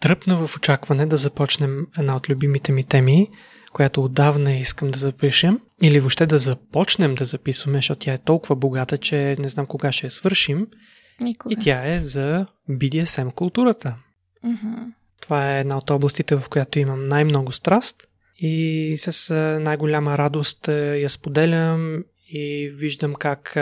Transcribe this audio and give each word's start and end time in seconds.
Тръпна 0.00 0.46
в 0.46 0.56
очакване 0.56 1.06
да 1.06 1.16
започнем 1.16 1.86
една 1.98 2.16
от 2.16 2.30
любимите 2.30 2.72
ми 2.72 2.84
теми, 2.84 3.28
която 3.72 4.04
отдавна 4.04 4.52
искам 4.52 4.90
да 4.90 4.98
запишем, 4.98 5.60
или 5.82 5.98
въобще 5.98 6.26
да 6.26 6.38
започнем 6.38 7.14
да 7.14 7.24
записваме, 7.24 7.78
защото 7.78 7.98
тя 7.98 8.12
е 8.12 8.18
толкова 8.18 8.56
богата, 8.56 8.98
че 8.98 9.36
не 9.40 9.48
знам 9.48 9.66
кога 9.66 9.92
ще 9.92 10.06
я 10.06 10.10
свършим. 10.10 10.66
Никога. 11.20 11.52
И 11.54 11.56
тя 11.56 11.94
е 11.94 12.00
за 12.00 12.46
BDSM 12.70 13.32
културата. 13.32 13.96
Mm-hmm. 14.44 14.92
Това 15.20 15.56
е 15.56 15.60
една 15.60 15.78
от 15.78 15.90
областите, 15.90 16.36
в 16.36 16.48
която 16.50 16.78
имам 16.78 17.08
най-много 17.08 17.52
страст 17.52 18.08
и 18.38 18.96
с 18.98 19.34
най-голяма 19.62 20.18
радост 20.18 20.68
я 20.68 21.10
споделям 21.10 22.04
и 22.28 22.72
виждам 22.74 23.14
как 23.14 23.56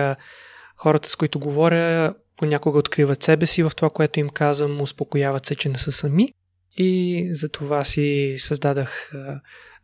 хората, 0.77 1.10
с 1.10 1.16
които 1.16 1.38
говоря, 1.38 2.15
понякога 2.37 2.79
откриват 2.79 3.23
себе 3.23 3.47
си 3.47 3.62
в 3.62 3.73
това, 3.77 3.91
което 3.91 4.20
им 4.20 4.29
казвам, 4.29 4.80
успокояват 4.80 5.47
се, 5.47 5.55
че 5.55 5.69
не 5.69 5.79
са 5.79 5.93
сами. 5.93 6.33
И 6.77 7.29
за 7.33 7.48
това 7.48 7.84
си 7.84 8.34
създадах 8.38 9.12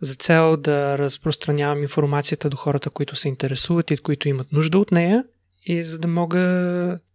за 0.00 0.14
цел 0.14 0.56
да 0.56 0.98
разпространявам 0.98 1.82
информацията 1.82 2.50
до 2.50 2.56
хората, 2.56 2.90
които 2.90 3.16
се 3.16 3.28
интересуват 3.28 3.90
и 3.90 3.96
които 3.96 4.28
имат 4.28 4.52
нужда 4.52 4.78
от 4.78 4.92
нея, 4.92 5.24
и 5.66 5.82
за 5.82 5.98
да 5.98 6.08
мога 6.08 6.38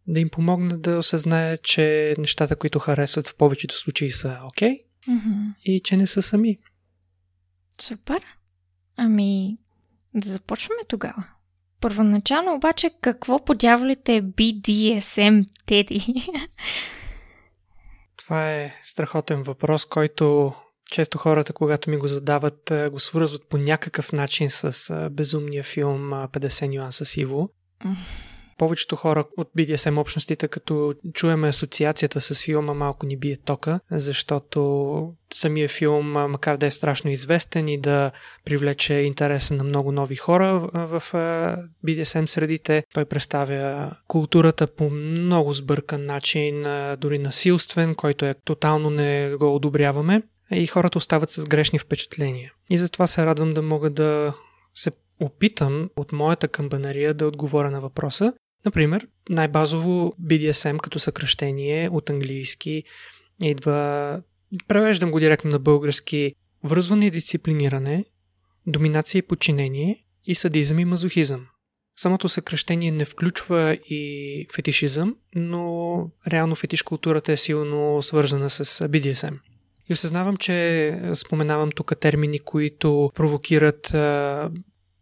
да 0.08 0.20
им 0.20 0.30
помогна 0.30 0.78
да 0.78 0.98
осъзнаят, 0.98 1.64
че 1.64 2.16
нещата, 2.18 2.56
които 2.56 2.80
харесват 2.80 3.28
в 3.28 3.36
повечето 3.36 3.78
случаи 3.78 4.12
са 4.12 4.40
окей 4.44 4.70
okay, 4.70 4.82
Mm-hmm. 5.08 5.56
и 5.64 5.80
че 5.80 5.98
не 5.98 6.08
са 6.08 6.22
сами. 6.22 6.58
Супер. 7.82 8.24
Ами, 8.98 9.58
да 10.16 10.32
започваме 10.32 10.82
тогава. 10.88 11.24
Първоначално 11.82 12.54
обаче, 12.54 12.92
какво 13.02 13.46
по 13.46 13.54
дяволите 13.54 14.16
е 14.16 14.22
BDSM, 14.22 15.46
Теди? 15.66 16.28
Това 18.18 18.52
е 18.52 18.74
страхотен 18.84 19.44
въпрос, 19.44 19.86
който 19.86 20.54
често 20.86 21.18
хората, 21.18 21.54
когато 21.54 21.90
ми 21.90 21.98
го 21.98 22.08
задават, 22.08 22.74
го 22.92 23.00
свързват 23.00 23.50
по 23.50 23.58
някакъв 23.58 24.12
начин 24.12 24.50
с 24.50 25.10
безумния 25.12 25.64
филм 25.64 26.00
50 26.00 26.78
нюанса 26.78 27.06
сиво. 27.06 27.50
Повечето 28.58 28.96
хора 28.96 29.26
от 29.38 29.50
BDSM 29.58 30.00
общностите, 30.00 30.48
като 30.48 30.94
чуеме 31.14 31.48
асоциацията 31.48 32.22
с 32.22 32.44
филма, 32.44 32.74
малко 32.74 33.06
ни 33.06 33.18
бие 33.18 33.38
тока, 33.38 33.80
защото 33.92 35.14
самия 35.34 35.70
филм, 35.70 36.12
макар 36.12 36.58
да 36.58 36.66
е 36.66 36.72
страшно 36.72 37.12
известен 37.12 37.68
и 37.68 37.78
да 37.78 38.12
привлече 38.46 38.94
интереса 38.94 39.54
на 39.54 39.64
много 39.64 39.92
нови 39.92 40.16
хора 40.16 40.60
в 40.74 41.04
BDSM 41.86 42.26
средите, 42.26 42.84
той 42.94 43.06
представя 43.06 43.92
културата 44.08 44.68
по 44.68 44.90
много 44.90 45.54
сбъркан 45.54 46.06
начин, 46.06 46.66
дори 46.98 47.20
насилствен, 47.20 47.96
който 47.96 48.26
е 48.26 48.34
тотално 48.34 48.90
не 48.90 49.36
го 49.36 49.56
одобряваме 49.56 50.22
и 50.52 50.68
хората 50.68 50.98
остават 50.98 51.30
с 51.30 51.46
грешни 51.46 51.80
впечатления. 51.80 52.54
И 52.70 52.78
затова 52.78 53.08
се 53.08 53.26
радвам 53.26 53.54
да 53.54 53.62
мога 53.62 53.90
да 53.90 54.34
се 54.76 54.92
опитам 55.20 55.90
от 55.96 56.12
моята 56.12 56.48
камбанария 56.48 57.14
да 57.14 57.28
отговоря 57.28 57.72
на 57.72 57.82
въпроса. 57.82 58.34
Например, 58.66 59.08
най-базово 59.30 60.16
BDSM 60.22 60.78
като 60.78 61.00
съкръщение 61.00 61.90
от 61.90 62.10
английски 62.10 62.84
идва, 63.44 64.22
превеждам 64.68 65.12
го 65.12 65.20
директно 65.20 65.52
на 65.52 65.60
български, 65.60 66.36
връзване 66.64 67.06
и 67.06 67.12
дисциплиниране, 67.12 68.06
доминация 68.68 69.20
и 69.20 69.22
подчинение 69.22 70.06
и 70.26 70.36
садизъм 70.36 70.80
и 70.80 70.86
мазохизъм. 70.86 71.48
Самото 71.98 72.30
съкръщение 72.30 72.92
не 72.92 73.06
включва 73.06 73.78
и 73.90 74.48
фетишизъм, 74.56 75.16
но 75.36 76.10
реално 76.28 76.56
фетиш 76.56 76.82
културата 76.82 77.32
е 77.32 77.38
силно 77.38 78.02
свързана 78.02 78.50
с 78.50 78.88
BDSM. 78.88 79.40
И 79.90 79.94
осъзнавам, 79.94 80.38
че 80.38 81.00
споменавам 81.16 81.72
тук 81.72 82.00
термини, 82.00 82.40
които 82.40 83.12
провокират 83.16 83.96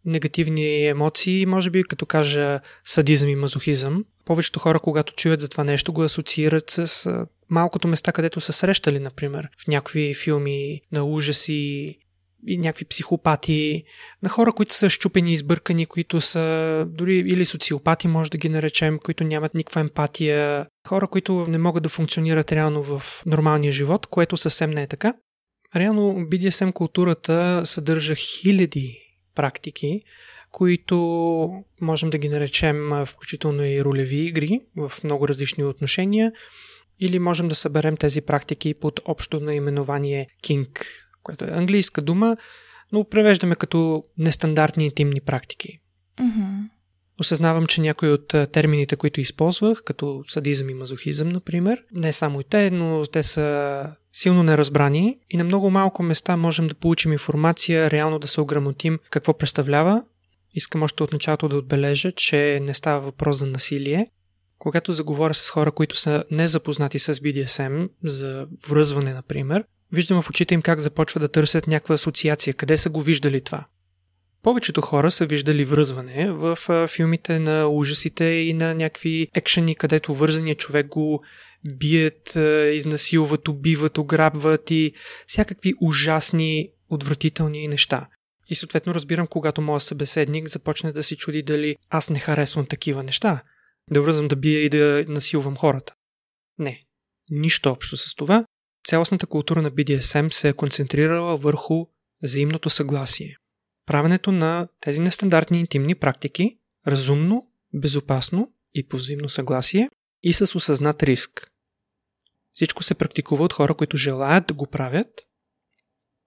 негативни 0.06 0.86
емоции, 0.86 1.46
може 1.46 1.70
би 1.70 1.82
като 1.82 2.06
кажа 2.06 2.60
садизъм 2.84 3.28
и 3.28 3.36
мазохизъм. 3.36 4.04
Повечето 4.24 4.60
хора, 4.60 4.80
когато 4.80 5.14
чуят 5.14 5.40
за 5.40 5.48
това 5.48 5.64
нещо, 5.64 5.92
го 5.92 6.02
асоциират 6.02 6.70
с 6.70 7.08
малкото 7.50 7.88
места, 7.88 8.12
където 8.12 8.40
са 8.40 8.52
срещали, 8.52 8.98
например, 8.98 9.48
в 9.64 9.68
някакви 9.68 10.14
филми 10.14 10.80
на 10.92 11.04
ужаси 11.04 11.98
и 12.46 12.58
някакви 12.58 12.84
психопати, 12.84 13.84
на 14.22 14.28
хора, 14.28 14.52
които 14.52 14.74
са 14.74 14.90
щупени 14.90 15.32
избъркани, 15.32 15.86
които 15.86 16.20
са 16.20 16.86
дори 16.88 17.18
или 17.18 17.44
социопати, 17.44 18.08
може 18.08 18.30
да 18.30 18.38
ги 18.38 18.48
наречем, 18.48 18.98
които 18.98 19.24
нямат 19.24 19.54
никаква 19.54 19.80
емпатия, 19.80 20.66
хора, 20.88 21.06
които 21.06 21.46
не 21.48 21.58
могат 21.58 21.82
да 21.82 21.88
функционират 21.88 22.52
реално 22.52 22.82
в 22.82 23.22
нормалния 23.26 23.72
живот, 23.72 24.06
което 24.06 24.36
съвсем 24.36 24.70
не 24.70 24.82
е 24.82 24.86
така. 24.86 25.14
Реално 25.76 26.02
BDSM 26.02 26.72
културата 26.72 27.62
съдържа 27.64 28.14
хиляди 28.14 29.03
практики, 29.34 30.02
които 30.50 30.96
можем 31.80 32.10
да 32.10 32.18
ги 32.18 32.28
наречем 32.28 32.90
включително 33.06 33.64
и 33.64 33.84
ролеви 33.84 34.16
игри 34.16 34.60
в 34.76 34.92
много 35.04 35.28
различни 35.28 35.64
отношения, 35.64 36.32
или 37.00 37.18
можем 37.18 37.48
да 37.48 37.54
съберем 37.54 37.96
тези 37.96 38.20
практики 38.22 38.74
под 38.74 39.00
общо 39.04 39.40
наименование 39.40 40.26
King, 40.44 40.84
което 41.22 41.44
е 41.44 41.48
английска 41.48 42.02
дума, 42.02 42.36
но 42.92 43.04
превеждаме 43.04 43.54
като 43.54 44.04
нестандартни 44.18 44.84
интимни 44.84 45.20
практики. 45.20 45.78
Mm-hmm. 46.16 46.68
Осъзнавам, 47.20 47.66
че 47.66 47.80
някои 47.80 48.12
от 48.12 48.28
термините, 48.28 48.96
които 48.96 49.20
използвах, 49.20 49.82
като 49.82 50.24
садизъм 50.28 50.70
и 50.70 50.74
мазохизъм, 50.74 51.28
например, 51.28 51.82
не 51.92 52.12
само 52.12 52.40
и 52.40 52.44
те, 52.44 52.70
но 52.70 53.06
те 53.12 53.22
са 53.22 53.86
силно 54.12 54.42
неразбрани 54.42 55.18
и 55.30 55.36
на 55.36 55.44
много 55.44 55.70
малко 55.70 56.02
места 56.02 56.36
можем 56.36 56.66
да 56.66 56.74
получим 56.74 57.12
информация, 57.12 57.90
реално 57.90 58.18
да 58.18 58.28
се 58.28 58.40
ограмотим 58.40 58.98
какво 59.10 59.38
представлява. 59.38 60.02
Искам 60.54 60.82
още 60.82 61.02
от 61.02 61.12
началото 61.12 61.48
да 61.48 61.56
отбележа, 61.56 62.12
че 62.12 62.60
не 62.62 62.74
става 62.74 63.00
въпрос 63.00 63.38
за 63.38 63.46
насилие. 63.46 64.06
Когато 64.58 64.92
заговоря 64.92 65.34
с 65.34 65.50
хора, 65.50 65.72
които 65.72 65.96
са 65.96 66.24
незапознати 66.30 66.98
с 66.98 67.14
BDSM, 67.14 67.88
за 68.04 68.46
връзване, 68.68 69.12
например, 69.14 69.64
виждам 69.92 70.22
в 70.22 70.30
очите 70.30 70.54
им 70.54 70.62
как 70.62 70.80
започва 70.80 71.20
да 71.20 71.28
търсят 71.28 71.66
някаква 71.66 71.94
асоциация, 71.94 72.54
къде 72.54 72.76
са 72.76 72.90
го 72.90 73.02
виждали 73.02 73.40
това. 73.40 73.64
Повечето 74.44 74.80
хора 74.80 75.10
са 75.10 75.26
виждали 75.26 75.64
връзване 75.64 76.32
в 76.32 76.58
филмите 76.88 77.38
на 77.38 77.68
ужасите 77.68 78.24
и 78.24 78.52
на 78.52 78.74
някакви 78.74 79.28
екшени, 79.34 79.74
където 79.74 80.14
вързания 80.14 80.54
човек 80.54 80.86
го 80.86 81.24
бият, 81.76 82.36
изнасилват, 82.74 83.48
убиват, 83.48 83.98
ограбват 83.98 84.70
и 84.70 84.92
всякакви 85.26 85.74
ужасни, 85.80 86.68
отвратителни 86.90 87.68
неща. 87.68 88.08
И 88.48 88.54
съответно 88.54 88.94
разбирам, 88.94 89.26
когато 89.26 89.62
моят 89.62 89.82
събеседник 89.82 90.48
започне 90.48 90.92
да 90.92 91.02
си 91.02 91.16
чуди 91.16 91.42
дали 91.42 91.76
аз 91.90 92.10
не 92.10 92.18
харесвам 92.18 92.66
такива 92.66 93.02
неща. 93.02 93.42
Да 93.90 94.02
връзвам 94.02 94.28
да 94.28 94.36
бия 94.36 94.64
и 94.64 94.68
да 94.68 95.04
насилвам 95.08 95.56
хората. 95.56 95.94
Не. 96.58 96.84
Нищо 97.30 97.70
общо 97.70 97.96
с 97.96 98.14
това. 98.14 98.46
Цялостната 98.86 99.26
култура 99.26 99.62
на 99.62 99.70
BDSM 99.70 100.32
се 100.32 100.48
е 100.48 100.52
концентрирала 100.52 101.36
върху 101.36 101.86
взаимното 102.22 102.70
съгласие. 102.70 103.36
Правенето 103.86 104.32
на 104.32 104.68
тези 104.80 105.00
нестандартни 105.00 105.60
интимни 105.60 105.94
практики 105.94 106.58
разумно, 106.86 107.48
безопасно 107.74 108.52
и 108.74 108.88
по 108.88 108.96
взаимно 108.96 109.28
съгласие 109.28 109.90
и 110.22 110.32
с 110.32 110.56
осъзнат 110.56 111.02
риск. 111.02 111.50
Всичко 112.52 112.82
се 112.82 112.94
практикува 112.94 113.44
от 113.44 113.52
хора, 113.52 113.74
които 113.74 113.96
желаят 113.96 114.46
да 114.46 114.54
го 114.54 114.66
правят. 114.66 115.08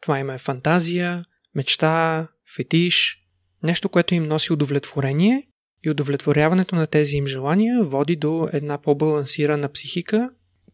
Това 0.01 0.19
има 0.19 0.33
е 0.33 0.38
фантазия, 0.38 1.25
мечта, 1.56 2.27
фетиш, 2.56 3.24
нещо, 3.63 3.89
което 3.89 4.15
им 4.15 4.27
носи 4.27 4.54
удовлетворение 4.54 5.48
и 5.83 5.89
удовлетворяването 5.89 6.75
на 6.75 6.88
тези 6.88 7.18
им 7.18 7.27
желания 7.27 7.83
води 7.83 8.15
до 8.15 8.50
една 8.54 8.77
по-балансирана 8.77 9.69
психика. 9.69 10.30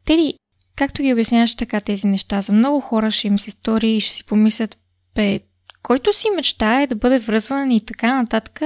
Теди, 0.05 0.33
както 0.75 1.01
ги 1.01 1.13
обясняваш 1.13 1.55
така 1.55 1.81
тези 1.81 2.07
неща, 2.07 2.41
за 2.41 2.53
много 2.53 2.81
хора 2.81 3.11
ще 3.11 3.27
им 3.27 3.39
се 3.39 3.51
стори 3.51 3.91
и 3.91 4.01
ще 4.01 4.15
си 4.15 4.23
помислят, 4.23 4.77
бе, 5.15 5.39
който 5.83 6.13
си 6.13 6.27
мечтае 6.35 6.87
да 6.87 6.95
бъде 6.95 7.19
връзван 7.19 7.71
и 7.71 7.85
така 7.85 8.21
нататък, 8.21 8.61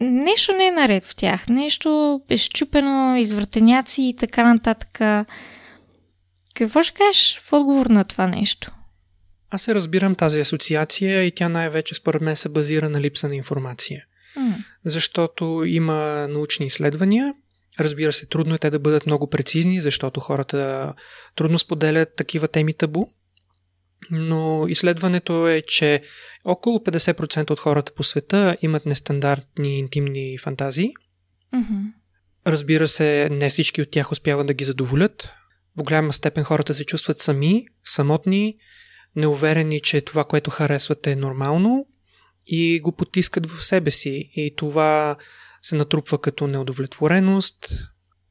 нещо 0.00 0.52
не 0.52 0.66
е 0.66 0.70
наред 0.70 1.04
в 1.04 1.16
тях. 1.16 1.48
Нещо 1.48 2.20
е 2.28 2.36
щупено, 2.36 3.16
извратеняци 3.16 4.02
и 4.02 4.16
така 4.16 4.54
нататък. 4.54 5.00
Какво 6.54 6.82
ще 6.82 6.94
кажеш 6.94 7.38
в 7.38 7.52
отговор 7.52 7.86
на 7.86 8.04
това 8.04 8.26
нещо? 8.26 8.72
Аз 9.50 9.62
се 9.62 9.74
разбирам 9.74 10.14
тази 10.14 10.40
асоциация 10.40 11.24
и 11.24 11.30
тя 11.30 11.48
най-вече 11.48 11.94
според 11.94 12.22
мен 12.22 12.36
се 12.36 12.48
базира 12.48 12.88
на 12.88 13.00
липса 13.00 13.28
на 13.28 13.36
информация. 13.36 14.04
Mm. 14.36 14.54
Защото 14.84 15.64
има 15.66 16.26
научни 16.28 16.66
изследвания, 16.66 17.34
Разбира 17.80 18.12
се, 18.12 18.26
трудно 18.26 18.54
е 18.54 18.58
те 18.58 18.70
да 18.70 18.78
бъдат 18.78 19.06
много 19.06 19.30
прецизни, 19.30 19.80
защото 19.80 20.20
хората 20.20 20.94
трудно 21.36 21.58
споделят 21.58 22.16
такива 22.16 22.48
теми 22.48 22.74
табу. 22.74 23.06
Но 24.10 24.68
изследването 24.68 25.48
е, 25.48 25.62
че 25.62 26.02
около 26.44 26.78
50% 26.78 27.50
от 27.50 27.58
хората 27.58 27.92
по 27.94 28.02
света 28.02 28.56
имат 28.62 28.86
нестандартни 28.86 29.78
интимни 29.78 30.38
фантазии. 30.38 30.92
Mm-hmm. 31.54 31.92
Разбира 32.46 32.88
се, 32.88 33.28
не 33.32 33.48
всички 33.48 33.82
от 33.82 33.90
тях 33.90 34.12
успяват 34.12 34.46
да 34.46 34.54
ги 34.54 34.64
задоволят. 34.64 35.32
В 35.76 35.82
голяма 35.82 36.12
степен 36.12 36.44
хората 36.44 36.74
се 36.74 36.84
чувстват 36.84 37.18
сами, 37.18 37.66
самотни, 37.84 38.56
неуверени, 39.16 39.80
че 39.80 40.00
това, 40.00 40.24
което 40.24 40.50
харесват 40.50 41.06
е 41.06 41.16
нормално 41.16 41.86
и 42.46 42.80
го 42.80 42.92
потискат 42.92 43.50
в 43.50 43.64
себе 43.64 43.90
си. 43.90 44.30
И 44.34 44.54
това 44.56 45.16
се 45.62 45.76
натрупва 45.76 46.20
като 46.20 46.46
неудовлетвореност, 46.46 47.74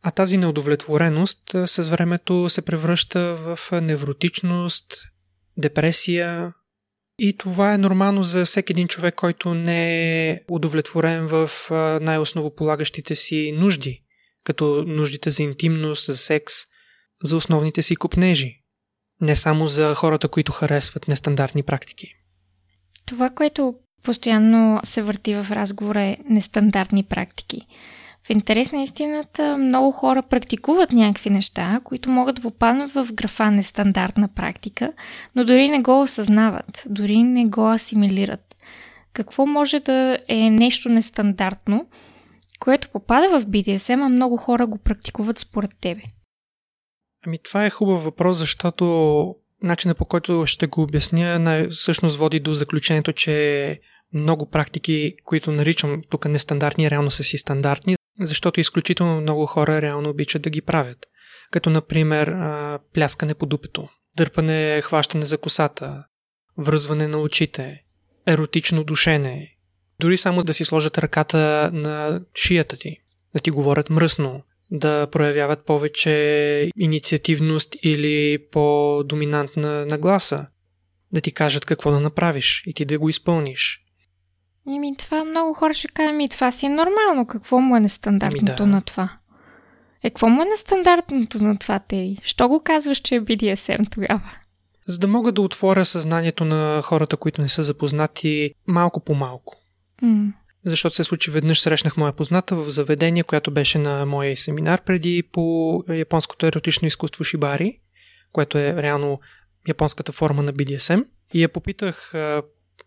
а 0.01 0.11
тази 0.11 0.37
неудовлетвореност 0.37 1.41
с 1.65 1.89
времето 1.89 2.49
се 2.49 2.61
превръща 2.61 3.35
в 3.35 3.81
невротичност, 3.81 4.85
депресия. 5.57 6.53
И 7.19 7.37
това 7.37 7.73
е 7.73 7.77
нормално 7.77 8.23
за 8.23 8.45
всеки 8.45 8.73
един 8.73 8.87
човек, 8.87 9.15
който 9.15 9.53
не 9.53 10.29
е 10.29 10.39
удовлетворен 10.49 11.27
в 11.27 11.49
най-основополагащите 12.01 13.15
си 13.15 13.51
нужди, 13.55 14.03
като 14.45 14.83
нуждите 14.87 15.29
за 15.29 15.43
интимност, 15.43 16.05
за 16.05 16.17
секс, 16.17 16.53
за 17.23 17.35
основните 17.35 17.81
си 17.81 17.95
купнежи. 17.95 18.63
Не 19.21 19.35
само 19.35 19.67
за 19.67 19.95
хората, 19.95 20.27
които 20.27 20.51
харесват 20.51 21.07
нестандартни 21.07 21.63
практики. 21.63 22.13
Това, 23.05 23.29
което 23.29 23.75
постоянно 24.03 24.81
се 24.83 25.01
върти 25.01 25.35
в 25.35 25.47
разговора 25.51 26.01
е 26.01 26.17
нестандартни 26.29 27.03
практики. 27.03 27.67
В 28.27 28.29
интерес 28.29 28.71
на 28.71 28.83
истината, 28.83 29.57
много 29.57 29.91
хора 29.91 30.21
практикуват 30.21 30.91
някакви 30.91 31.29
неща, 31.29 31.81
които 31.83 32.09
могат 32.09 32.35
да 32.35 32.41
попаднат 32.41 32.91
в 32.91 33.07
графа 33.13 33.51
нестандартна 33.51 34.27
практика, 34.27 34.93
но 35.35 35.45
дори 35.45 35.67
не 35.67 35.81
го 35.81 36.01
осъзнават, 36.01 36.83
дори 36.89 37.23
не 37.23 37.45
го 37.45 37.67
асимилират. 37.67 38.55
Какво 39.13 39.45
може 39.45 39.79
да 39.79 40.17
е 40.27 40.49
нещо 40.49 40.89
нестандартно, 40.89 41.87
което 42.59 42.89
попада 42.89 43.39
в 43.39 43.45
BDSM, 43.45 44.05
а 44.05 44.09
много 44.09 44.37
хора 44.37 44.67
го 44.67 44.77
практикуват 44.77 45.39
според 45.39 45.71
тебе? 45.81 46.01
Ами 47.27 47.37
това 47.43 47.65
е 47.65 47.69
хубав 47.69 48.03
въпрос, 48.03 48.37
защото 48.37 49.35
начина 49.63 49.95
по 49.95 50.05
който 50.05 50.45
ще 50.45 50.67
го 50.67 50.81
обясня 50.81 51.67
всъщност 51.69 52.17
води 52.17 52.39
до 52.39 52.53
заключението, 52.53 53.13
че 53.13 53.79
много 54.13 54.49
практики, 54.49 55.13
които 55.23 55.51
наричам 55.51 56.01
тук 56.09 56.25
нестандартни, 56.25 56.91
реално 56.91 57.11
са 57.11 57.23
си 57.23 57.37
стандартни, 57.37 57.96
защото 58.19 58.59
изключително 58.59 59.21
много 59.21 59.45
хора 59.45 59.81
реално 59.81 60.09
обичат 60.09 60.41
да 60.41 60.49
ги 60.49 60.61
правят. 60.61 61.05
Като, 61.51 61.69
например, 61.69 62.35
пляскане 62.93 63.33
по 63.33 63.45
дупето, 63.45 63.89
дърпане, 64.17 64.81
хващане 64.83 65.25
за 65.25 65.37
косата, 65.37 66.05
връзване 66.57 67.07
на 67.07 67.17
очите, 67.17 67.83
еротично 68.27 68.83
душене, 68.83 69.57
дори 69.99 70.17
само 70.17 70.43
да 70.43 70.53
си 70.53 70.65
сложат 70.65 70.97
ръката 70.97 71.69
на 71.73 72.21
шията 72.35 72.77
ти, 72.77 72.97
да 73.33 73.39
ти 73.39 73.51
говорят 73.51 73.89
мръсно, 73.89 74.43
да 74.71 75.07
проявяват 75.07 75.65
повече 75.65 76.71
инициативност 76.77 77.75
или 77.83 78.37
по-доминантна 78.51 79.85
нагласа, 79.85 80.47
да 81.11 81.21
ти 81.21 81.31
кажат 81.31 81.65
какво 81.65 81.91
да 81.91 81.99
направиш 81.99 82.63
и 82.65 82.73
ти 82.73 82.85
да 82.85 82.99
го 82.99 83.09
изпълниш. 83.09 83.83
Ими 84.67 84.97
това 84.97 85.23
много 85.23 85.53
хора 85.53 85.73
ще 85.73 85.87
кажат, 85.87 86.15
ми 86.15 86.29
това 86.29 86.51
си 86.51 86.65
е 86.65 86.69
нормално. 86.69 87.27
Какво 87.27 87.59
му 87.59 87.75
е 87.75 87.79
нестандартното 87.79 88.63
да. 88.63 88.65
на 88.65 88.81
това? 88.81 89.09
Е, 90.03 90.09
какво 90.09 90.29
му 90.29 90.41
е 90.41 90.45
нестандартното 90.45 91.43
на 91.43 91.57
това, 91.57 91.79
Тей? 91.79 92.15
Що 92.23 92.49
го 92.49 92.63
казваш, 92.63 92.97
че 92.97 93.15
е 93.15 93.21
BDSM 93.21 93.91
тогава? 93.91 94.31
За 94.87 94.99
да 94.99 95.07
мога 95.07 95.31
да 95.31 95.41
отворя 95.41 95.85
съзнанието 95.85 96.45
на 96.45 96.81
хората, 96.81 97.17
които 97.17 97.41
не 97.41 97.49
са 97.49 97.63
запознати 97.63 98.53
малко 98.67 98.99
по 98.99 99.15
малко. 99.15 99.55
Mm. 100.03 100.33
Защото 100.65 100.95
се 100.95 101.03
случи 101.03 101.31
веднъж 101.31 101.61
срещнах 101.61 101.97
моя 101.97 102.13
позната 102.13 102.55
в 102.55 102.69
заведение, 102.69 103.23
която 103.23 103.51
беше 103.51 103.79
на 103.79 104.05
моя 104.05 104.37
семинар 104.37 104.81
преди 104.81 105.23
по 105.31 105.83
японското 105.89 106.45
еротично 106.45 106.87
изкуство 106.87 107.23
Шибари, 107.23 107.79
което 108.31 108.57
е 108.57 108.83
реално 108.83 109.19
японската 109.67 110.11
форма 110.11 110.43
на 110.43 110.53
BDSM. 110.53 111.05
И 111.33 111.43
я 111.43 111.49
попитах 111.49 112.13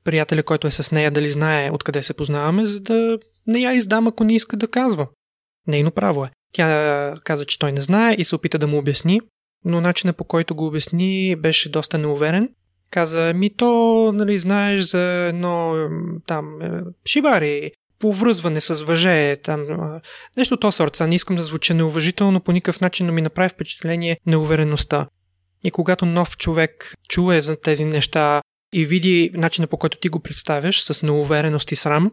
приятеля, 0.05 0.43
който 0.43 0.67
е 0.67 0.71
с 0.71 0.93
нея, 0.93 1.11
дали 1.11 1.31
знае 1.31 1.71
откъде 1.71 2.03
се 2.03 2.15
познаваме, 2.15 2.65
за 2.65 2.81
да 2.81 3.19
не 3.47 3.61
я 3.61 3.73
издам, 3.73 4.09
ако 4.09 4.25
не 4.25 4.35
иска 4.35 4.57
да 4.57 4.69
казва. 4.69 5.09
Нейно 5.67 5.91
право 5.91 6.25
е. 6.25 6.31
Тя 6.53 7.15
каза, 7.25 7.45
че 7.45 7.59
той 7.59 7.73
не 7.73 7.81
знае 7.81 8.15
и 8.19 8.25
се 8.25 8.35
опита 8.35 8.59
да 8.59 8.67
му 8.67 8.79
обясни, 8.79 9.21
но 9.65 9.81
начинът 9.81 10.17
по 10.17 10.25
който 10.25 10.55
го 10.55 10.67
обясни 10.67 11.37
беше 11.37 11.71
доста 11.71 11.99
неуверен. 11.99 12.49
Каза, 12.91 13.33
ми 13.35 13.57
то, 13.57 14.13
нали, 14.15 14.39
знаеш 14.39 14.81
за 14.81 15.01
едно 15.01 15.75
там 16.27 16.63
е, 16.63 16.81
шибари, 17.07 17.71
повръзване 17.99 18.61
с 18.61 18.83
въже, 18.83 19.37
там, 19.37 19.67
нещо 20.37 20.57
то 20.57 20.73
сорта. 20.73 21.07
Не 21.07 21.15
искам 21.15 21.37
да 21.37 21.43
звуча 21.43 21.75
неуважително 21.75 22.41
по 22.41 22.53
никакъв 22.53 22.81
начин, 22.81 23.07
но 23.07 23.13
ми 23.13 23.23
направи 23.23 23.49
впечатление 23.49 24.19
неувереността. 24.27 25.07
И 25.65 25.71
когато 25.71 26.07
нов 26.07 26.37
човек 26.37 26.95
чуе 27.09 27.41
за 27.41 27.61
тези 27.61 27.85
неща, 27.85 28.43
и 28.73 28.85
види 28.85 29.31
начина 29.35 29.67
по 29.67 29.77
който 29.77 29.99
ти 29.99 30.09
го 30.09 30.21
представяш 30.21 30.83
с 30.83 31.03
неувереност 31.03 31.73
и 31.73 31.77
срам, 31.77 32.11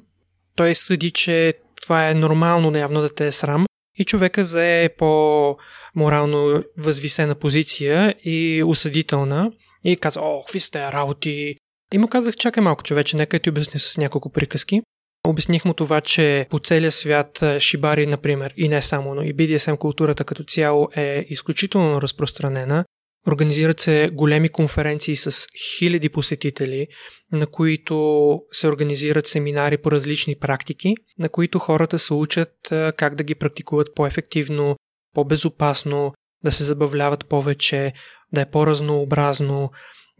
той 0.55 0.75
съди, 0.75 1.11
че 1.11 1.53
това 1.81 2.09
е 2.09 2.13
нормално 2.13 2.71
наявно 2.71 3.01
да 3.01 3.15
те 3.15 3.27
е 3.27 3.31
срам 3.31 3.65
и 3.97 4.05
човека 4.05 4.45
зае 4.45 4.89
по-морално 4.89 6.63
възвисена 6.77 7.35
позиция 7.35 8.15
и 8.23 8.63
осъдителна 8.65 9.51
и 9.83 9.95
каза, 9.95 10.19
о, 10.19 10.43
какви 10.43 10.59
сте 10.59 10.91
работи. 10.91 11.55
И 11.93 11.97
му 11.97 12.07
казах, 12.07 12.35
чакай 12.35 12.63
малко 12.63 12.83
човече, 12.83 13.17
нека 13.17 13.39
ти 13.39 13.49
обясня 13.49 13.79
с 13.79 13.97
няколко 13.97 14.29
приказки. 14.29 14.81
Обясних 15.27 15.65
му 15.65 15.73
това, 15.73 16.01
че 16.01 16.47
по 16.49 16.59
целия 16.59 16.91
свят 16.91 17.43
шибари, 17.59 18.07
например, 18.07 18.53
и 18.57 18.69
не 18.69 18.81
само, 18.81 19.15
но 19.15 19.21
и 19.21 19.33
BDSM 19.33 19.77
културата 19.77 20.23
като 20.23 20.43
цяло 20.43 20.89
е 20.95 21.25
изключително 21.29 22.01
разпространена 22.01 22.85
Организират 23.27 23.79
се 23.79 24.09
големи 24.13 24.49
конференции 24.49 25.15
с 25.15 25.47
хиляди 25.77 26.09
посетители, 26.09 26.87
на 27.31 27.47
които 27.47 28.39
се 28.51 28.67
организират 28.67 29.27
семинари 29.27 29.77
по 29.77 29.91
различни 29.91 30.35
практики, 30.35 30.95
на 31.19 31.29
които 31.29 31.59
хората 31.59 31.99
се 31.99 32.13
учат 32.13 32.53
как 32.97 33.15
да 33.15 33.23
ги 33.23 33.35
практикуват 33.35 33.95
по-ефективно, 33.95 34.75
по-безопасно, 35.13 36.13
да 36.43 36.51
се 36.51 36.63
забавляват 36.63 37.25
повече, 37.25 37.93
да 38.33 38.41
е 38.41 38.49
по-разнообразно, 38.49 39.71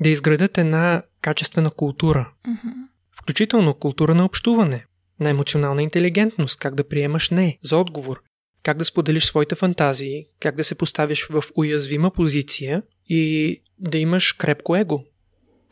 да 0.02 0.10
изградат 0.10 0.58
една 0.58 1.04
качествена 1.22 1.72
култура. 1.72 2.32
Mm-hmm. 2.48 2.74
Включително 3.22 3.74
култура 3.74 4.16
на 4.16 4.26
общуване, 4.26 4.86
на 5.20 5.30
емоционална 5.30 5.84
интелигентност, 5.84 6.60
как 6.60 6.76
да 6.76 6.88
приемаш 6.88 7.30
не 7.30 7.58
за 7.64 7.78
отговор, 7.78 8.22
как 8.68 8.78
да 8.78 8.86
споделиш 8.86 9.26
своите 9.26 9.56
фантазии, 9.56 10.26
как 10.40 10.56
да 10.56 10.64
се 10.64 10.76
поставиш 10.76 11.28
в 11.28 11.44
уязвима 11.56 12.12
позиция 12.12 12.84
и 13.10 13.62
да 13.80 13.98
имаш 13.98 14.34
крепко 14.34 14.76
его. 14.76 15.04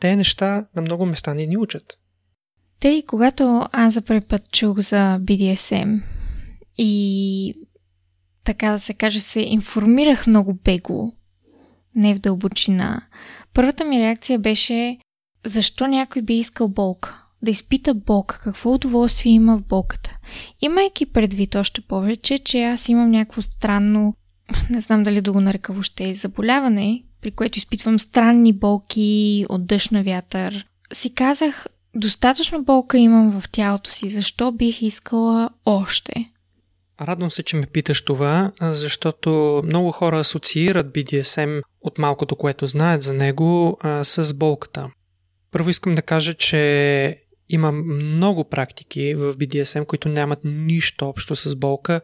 Те 0.00 0.16
неща 0.16 0.66
на 0.76 0.82
много 0.82 1.06
места 1.06 1.34
не 1.34 1.46
ни 1.46 1.56
учат. 1.56 1.98
Те 2.80 3.02
когато 3.06 3.68
аз 3.72 3.94
за 3.94 4.02
първи 4.02 4.20
път 4.20 4.42
чух 4.52 4.80
за 4.80 5.18
BDSM 5.20 6.02
и 6.78 7.54
така 8.44 8.70
да 8.70 8.80
се 8.80 8.94
каже 8.94 9.20
се 9.20 9.40
информирах 9.40 10.26
много 10.26 10.54
бегло, 10.54 11.12
не 11.94 12.14
в 12.14 12.18
дълбочина, 12.18 13.02
първата 13.54 13.84
ми 13.84 14.00
реакция 14.00 14.38
беше 14.38 14.98
защо 15.44 15.86
някой 15.86 16.22
би 16.22 16.34
искал 16.34 16.68
болка? 16.68 17.25
Да 17.46 17.50
изпита 17.50 17.94
болка, 17.94 18.40
какво 18.44 18.74
удоволствие 18.74 19.32
има 19.32 19.58
в 19.58 19.62
болката. 19.62 20.18
Имайки 20.60 21.06
предвид 21.06 21.54
още 21.54 21.80
повече, 21.80 22.38
че 22.38 22.62
аз 22.62 22.88
имам 22.88 23.10
някакво 23.10 23.42
странно, 23.42 24.14
не 24.70 24.80
знам 24.80 25.02
дали 25.02 25.20
да 25.20 25.32
го 25.32 25.40
нарека 25.40 25.72
въобще 25.72 26.14
заболяване, 26.14 27.02
при 27.22 27.30
което 27.30 27.58
изпитвам 27.58 27.98
странни 27.98 28.52
болки 28.52 29.46
от 29.48 29.66
дъжд 29.66 29.92
на 29.92 30.02
вятър, 30.02 30.66
си 30.92 31.14
казах, 31.14 31.66
достатъчно 31.94 32.64
болка 32.64 32.98
имам 32.98 33.40
в 33.40 33.48
тялото 33.52 33.90
си, 33.90 34.08
защо 34.08 34.52
бих 34.52 34.82
искала 34.82 35.50
още? 35.66 36.30
Радвам 37.00 37.30
се, 37.30 37.42
че 37.42 37.56
ме 37.56 37.66
питаш 37.66 38.04
това, 38.04 38.52
защото 38.60 39.62
много 39.66 39.90
хора 39.90 40.20
асоциират 40.20 40.86
BDSM 40.86 41.62
от 41.80 41.98
малкото, 41.98 42.36
което 42.36 42.66
знаят 42.66 43.02
за 43.02 43.14
него, 43.14 43.78
с 44.02 44.34
болката. 44.34 44.90
Първо 45.50 45.70
искам 45.70 45.94
да 45.94 46.02
кажа, 46.02 46.34
че 46.34 47.22
има 47.48 47.72
много 47.72 48.48
практики 48.48 49.14
в 49.14 49.34
BDSM, 49.34 49.86
които 49.86 50.08
нямат 50.08 50.38
нищо 50.44 51.08
общо 51.08 51.36
с 51.36 51.56
болка 51.56 52.00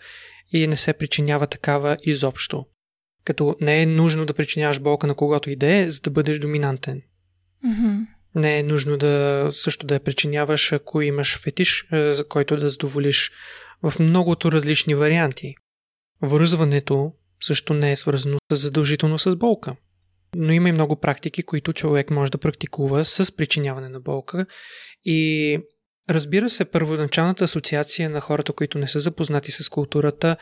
и 0.52 0.66
не 0.66 0.76
се 0.76 0.92
причинява 0.92 1.46
такава 1.46 1.96
изобщо. 2.02 2.66
Като 3.24 3.56
не 3.60 3.82
е 3.82 3.86
нужно 3.86 4.26
да 4.26 4.34
причиняваш 4.34 4.80
болка 4.80 5.06
на 5.06 5.14
когото 5.14 5.50
и 5.50 5.56
да 5.56 5.74
е, 5.74 5.90
за 5.90 6.00
да 6.00 6.10
бъдеш 6.10 6.38
доминантен. 6.38 7.02
Mm-hmm. 7.66 8.06
Не 8.34 8.58
е 8.58 8.62
нужно 8.62 8.96
да 8.96 9.48
също 9.52 9.86
да 9.86 9.94
я 9.94 10.00
причиняваш, 10.00 10.72
ако 10.72 11.02
имаш 11.02 11.38
фетиш, 11.38 11.86
е, 11.92 12.12
за 12.12 12.28
който 12.28 12.56
да 12.56 12.70
задоволиш 12.70 13.32
в 13.82 13.94
многото 13.98 14.52
различни 14.52 14.94
варианти. 14.94 15.54
Връзването 16.22 17.12
също 17.40 17.74
не 17.74 17.92
е 17.92 17.96
свързано 17.96 18.38
с 18.52 18.56
задължително 18.56 19.18
с 19.18 19.36
болка. 19.36 19.76
Но 20.36 20.52
има 20.52 20.68
и 20.68 20.72
много 20.72 20.96
практики, 20.96 21.42
които 21.42 21.72
човек 21.72 22.10
може 22.10 22.32
да 22.32 22.38
практикува 22.38 23.04
с 23.04 23.36
причиняване 23.36 23.88
на 23.88 24.00
болка 24.00 24.46
и 25.04 25.58
Разбира 26.10 26.50
се, 26.50 26.64
първоначалната 26.64 27.44
асоциация 27.44 28.10
на 28.10 28.20
хората, 28.20 28.52
които 28.52 28.78
не 28.78 28.86
са 28.86 29.00
запознати 29.00 29.52
с 29.52 29.68
културата, 29.68 30.36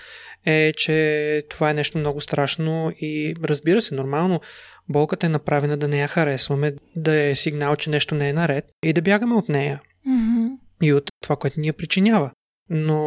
е, 0.44 0.72
че 0.76 1.42
това 1.50 1.70
е 1.70 1.74
нещо 1.74 1.98
много 1.98 2.20
страшно 2.20 2.92
и 3.00 3.34
разбира 3.44 3.80
се, 3.80 3.94
нормално, 3.94 4.40
болката 4.88 5.26
е 5.26 5.30
направена 5.30 5.76
да 5.76 5.88
не 5.88 6.00
я 6.00 6.08
харесваме, 6.08 6.74
да 6.96 7.14
е 7.14 7.34
сигнал, 7.34 7.76
че 7.76 7.90
нещо 7.90 8.14
не 8.14 8.28
е 8.28 8.32
наред 8.32 8.64
и 8.82 8.92
да 8.92 9.02
бягаме 9.02 9.34
от 9.34 9.48
нея. 9.48 9.82
Mm-hmm. 10.08 10.58
И 10.82 10.92
от 10.92 11.10
това, 11.22 11.36
което 11.36 11.60
ни 11.60 11.66
я 11.66 11.72
причинява. 11.72 12.30
Но 12.70 12.98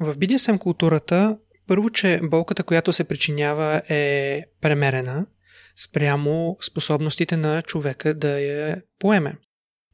в 0.00 0.16
BDSM 0.16 0.58
културата, 0.58 1.38
първо, 1.66 1.90
че 1.90 2.20
болката, 2.22 2.62
която 2.62 2.92
се 2.92 3.04
причинява 3.04 3.82
е 3.88 4.44
премерена 4.60 5.26
спрямо 5.78 6.56
способностите 6.60 7.36
на 7.36 7.62
човека 7.62 8.14
да 8.14 8.40
я 8.40 8.82
поеме. 8.98 9.34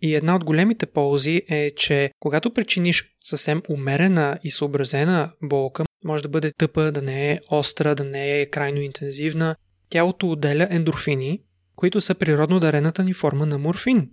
И 0.03 0.14
една 0.14 0.37
от 0.37 0.45
големите 0.45 0.87
ползи 0.87 1.43
е, 1.49 1.71
че 1.71 2.11
когато 2.21 2.55
причиниш 2.55 3.05
съвсем 3.23 3.62
умерена 3.69 4.38
и 4.45 4.50
съобразена 4.50 5.33
болка, 5.43 5.85
може 6.05 6.23
да 6.23 6.29
бъде 6.29 6.53
тъпа, 6.59 6.93
да 6.93 7.03
не 7.03 7.33
е 7.33 7.41
остра, 7.50 7.95
да 7.95 8.05
не 8.05 8.41
е 8.41 8.47
крайно 8.47 8.81
интензивна, 8.81 9.57
тялото 9.88 10.31
отделя 10.31 10.69
ендорфини, 10.71 11.41
които 11.76 12.00
са 12.00 12.14
природно 12.14 12.61
дарената 12.61 13.05
ни 13.05 13.12
форма 13.12 13.47
на 13.47 13.59
морфин, 13.59 14.11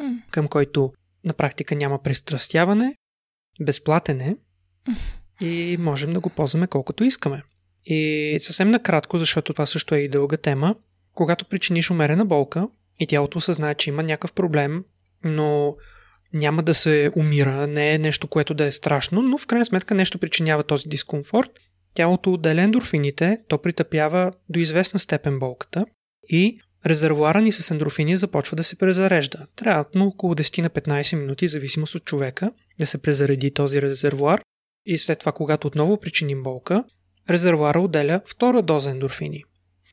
mm. 0.00 0.22
към 0.30 0.48
който 0.48 0.92
на 1.24 1.32
практика 1.32 1.74
няма 1.74 2.02
пристрастяване, 2.02 2.94
безплатен 3.60 4.20
е 4.20 4.36
и 5.40 5.76
можем 5.80 6.12
да 6.12 6.20
го 6.20 6.30
ползваме 6.30 6.66
колкото 6.66 7.04
искаме. 7.04 7.42
И 7.84 8.36
съвсем 8.40 8.68
накратко, 8.68 9.18
защото 9.18 9.52
това 9.52 9.66
също 9.66 9.94
е 9.94 9.98
и 9.98 10.08
дълга 10.08 10.36
тема, 10.36 10.74
когато 11.14 11.44
причиниш 11.44 11.90
умерена 11.90 12.24
болка 12.24 12.68
и 13.00 13.06
тялото 13.06 13.38
осъзнае, 13.38 13.74
че 13.74 13.90
има 13.90 14.02
някакъв 14.02 14.32
проблем, 14.32 14.84
но 15.24 15.76
няма 16.32 16.62
да 16.62 16.74
се 16.74 17.10
умира, 17.16 17.66
не 17.66 17.94
е 17.94 17.98
нещо, 17.98 18.28
което 18.28 18.54
да 18.54 18.64
е 18.64 18.72
страшно, 18.72 19.22
но 19.22 19.38
в 19.38 19.46
крайна 19.46 19.66
сметка 19.66 19.94
нещо 19.94 20.18
причинява 20.18 20.62
този 20.62 20.88
дискомфорт. 20.88 21.50
Тялото 21.94 22.32
отделя 22.32 22.62
ендорфините, 22.62 23.38
то 23.48 23.58
притъпява 23.58 24.32
до 24.48 24.58
известна 24.58 25.00
степен 25.00 25.38
болката 25.38 25.86
и 26.28 26.58
резервуара 26.86 27.40
ни 27.40 27.52
с 27.52 27.70
ендорфини 27.70 28.16
започва 28.16 28.56
да 28.56 28.64
се 28.64 28.76
презарежда. 28.76 29.46
Трябва 29.56 29.84
но 29.94 30.06
около 30.06 30.34
10 30.34 30.62
на 30.62 30.70
15 30.70 31.16
минути, 31.16 31.46
зависимост 31.46 31.94
от 31.94 32.04
човека, 32.04 32.52
да 32.78 32.86
се 32.86 32.98
презареди 32.98 33.50
този 33.50 33.82
резервуар 33.82 34.42
и 34.86 34.98
след 34.98 35.18
това, 35.18 35.32
когато 35.32 35.66
отново 35.66 36.00
причиним 36.00 36.42
болка, 36.42 36.84
резервуара 37.30 37.80
отделя 37.80 38.20
втора 38.26 38.62
доза 38.62 38.90
ендорфини. 38.90 39.44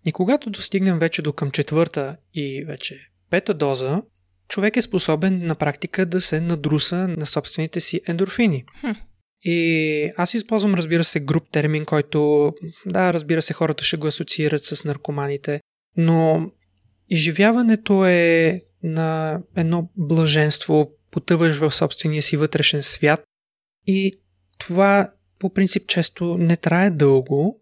И 0.07 0.11
когато 0.11 0.49
достигнем 0.49 0.99
вече 0.99 1.21
до 1.21 1.33
към 1.33 1.51
четвърта 1.51 2.17
и 2.33 2.63
вече 2.67 2.99
пета 3.29 3.53
доза, 3.53 4.01
човек 4.47 4.77
е 4.77 4.81
способен 4.81 5.45
на 5.45 5.55
практика 5.55 6.05
да 6.05 6.21
се 6.21 6.41
надруса 6.41 7.07
на 7.07 7.25
собствените 7.25 7.79
си 7.79 8.01
ендорфини. 8.07 8.65
Хм. 8.81 8.91
И 9.41 10.11
аз 10.17 10.33
използвам, 10.33 10.75
разбира 10.75 11.03
се, 11.03 11.19
груп 11.19 11.43
термин, 11.51 11.85
който, 11.85 12.53
да, 12.85 13.13
разбира 13.13 13.41
се, 13.41 13.53
хората 13.53 13.83
ще 13.83 13.97
го 13.97 14.07
асоциират 14.07 14.63
с 14.63 14.83
наркоманите, 14.83 15.61
но 15.97 16.51
изживяването 17.09 18.05
е 18.05 18.61
на 18.83 19.39
едно 19.55 19.89
блаженство, 19.97 20.91
потъваш 21.11 21.57
в 21.57 21.71
собствения 21.71 22.23
си 22.23 22.37
вътрешен 22.37 22.81
свят 22.81 23.23
и 23.87 24.19
това 24.57 25.11
по 25.39 25.53
принцип 25.53 25.87
често 25.87 26.37
не 26.37 26.57
трае 26.57 26.89
дълго, 26.89 27.61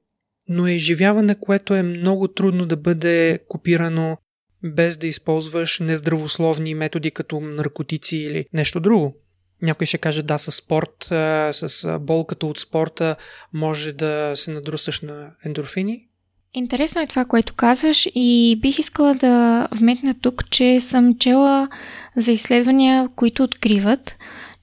но 0.50 0.68
е 0.68 0.72
изживяване, 0.72 1.36
което 1.40 1.76
е 1.76 1.84
много 1.84 2.28
трудно 2.28 2.66
да 2.66 2.78
бъде 2.78 3.40
копирано 3.48 4.18
без 4.64 4.98
да 4.98 5.08
използваш 5.08 5.80
нездравословни 5.80 6.76
методи 6.76 7.12
като 7.12 7.40
наркотици 7.40 8.18
или 8.18 8.46
нещо 8.54 8.80
друго. 8.80 9.16
Някой 9.62 9.88
ще 9.88 9.98
каже 9.98 10.24
да, 10.24 10.38
с 10.38 10.52
спорт, 10.52 11.06
с 11.52 12.00
болката 12.02 12.46
от 12.46 12.60
спорта 12.60 13.16
може 13.54 13.94
да 13.94 14.34
се 14.36 14.52
надрусаш 14.52 15.02
на 15.02 15.32
ендорфини. 15.46 16.08
Интересно 16.54 17.02
е 17.02 17.08
това, 17.08 17.26
което 17.26 17.54
казваш 17.54 18.08
и 18.16 18.60
бих 18.62 18.80
искала 18.80 19.16
да 19.16 19.68
вметна 19.76 20.14
тук, 20.22 20.50
че 20.50 20.80
съм 20.80 21.18
чела 21.18 21.70
за 22.16 22.32
изследвания, 22.32 23.10
които 23.16 23.44
откриват, 23.44 24.16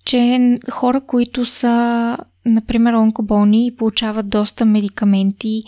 че 0.04 0.38
хора, 0.70 1.00
които 1.00 1.46
са, 1.46 2.16
например, 2.44 2.92
онкоболни 2.92 3.66
и 3.66 3.76
получават 3.76 4.28
доста 4.28 4.64
медикаменти 4.64 5.62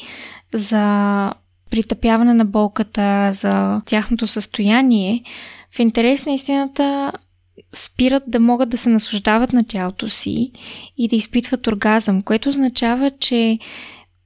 за 0.55 1.35
притъпяване 1.71 2.35
на 2.35 2.45
болката, 2.45 3.33
за 3.33 3.83
тяхното 3.87 4.27
състояние, 4.27 5.23
в 5.71 5.79
интерес 5.79 6.27
на 6.27 6.33
истината 6.33 7.13
спират 7.75 8.23
да 8.27 8.41
могат 8.41 8.69
да 8.69 8.77
се 8.77 8.89
наслаждават 8.89 9.53
на 9.53 9.65
тялото 9.65 10.09
си 10.09 10.53
и 10.97 11.09
да 11.09 11.17
изпитват 11.17 11.67
оргазъм, 11.67 12.23
което 12.23 12.49
означава, 12.49 13.11
че 13.11 13.59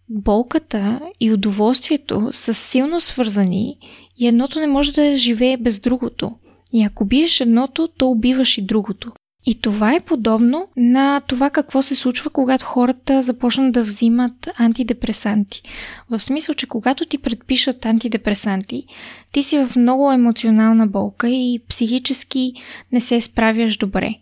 болката 0.09 1.01
и 1.21 1.33
удоволствието 1.33 2.29
са 2.33 2.55
силно 2.55 3.01
свързани 3.01 3.79
и 4.17 4.27
едното 4.29 4.61
не 4.61 4.67
може 4.67 4.93
да 4.93 5.17
живее 5.17 5.57
без 5.57 5.81
другото. 5.81 6.33
И 6.73 6.85
ако 6.85 7.05
биеш 7.05 7.41
едното, 7.41 7.89
то 7.99 8.11
убиваш 8.11 8.59
и 8.59 8.63
другото. 8.63 9.13
И 9.51 9.61
това 9.61 9.95
е 9.95 10.01
подобно 10.01 10.69
на 10.77 11.21
това 11.21 11.51
какво 11.51 11.83
се 11.83 11.95
случва, 11.95 12.31
когато 12.31 12.65
хората 12.65 13.23
започнат 13.23 13.73
да 13.73 13.83
взимат 13.83 14.49
антидепресанти. 14.59 15.63
В 16.11 16.21
смисъл, 16.21 16.55
че 16.55 16.67
когато 16.67 17.05
ти 17.05 17.19
предпишат 17.19 17.87
антидепресанти, 17.87 18.87
ти 19.33 19.43
си 19.43 19.59
в 19.59 19.77
много 19.77 20.13
емоционална 20.13 20.87
болка 20.87 21.29
и 21.29 21.61
психически 21.69 22.53
не 22.93 23.01
се 23.01 23.21
справяш 23.21 23.77
добре. 23.77 24.15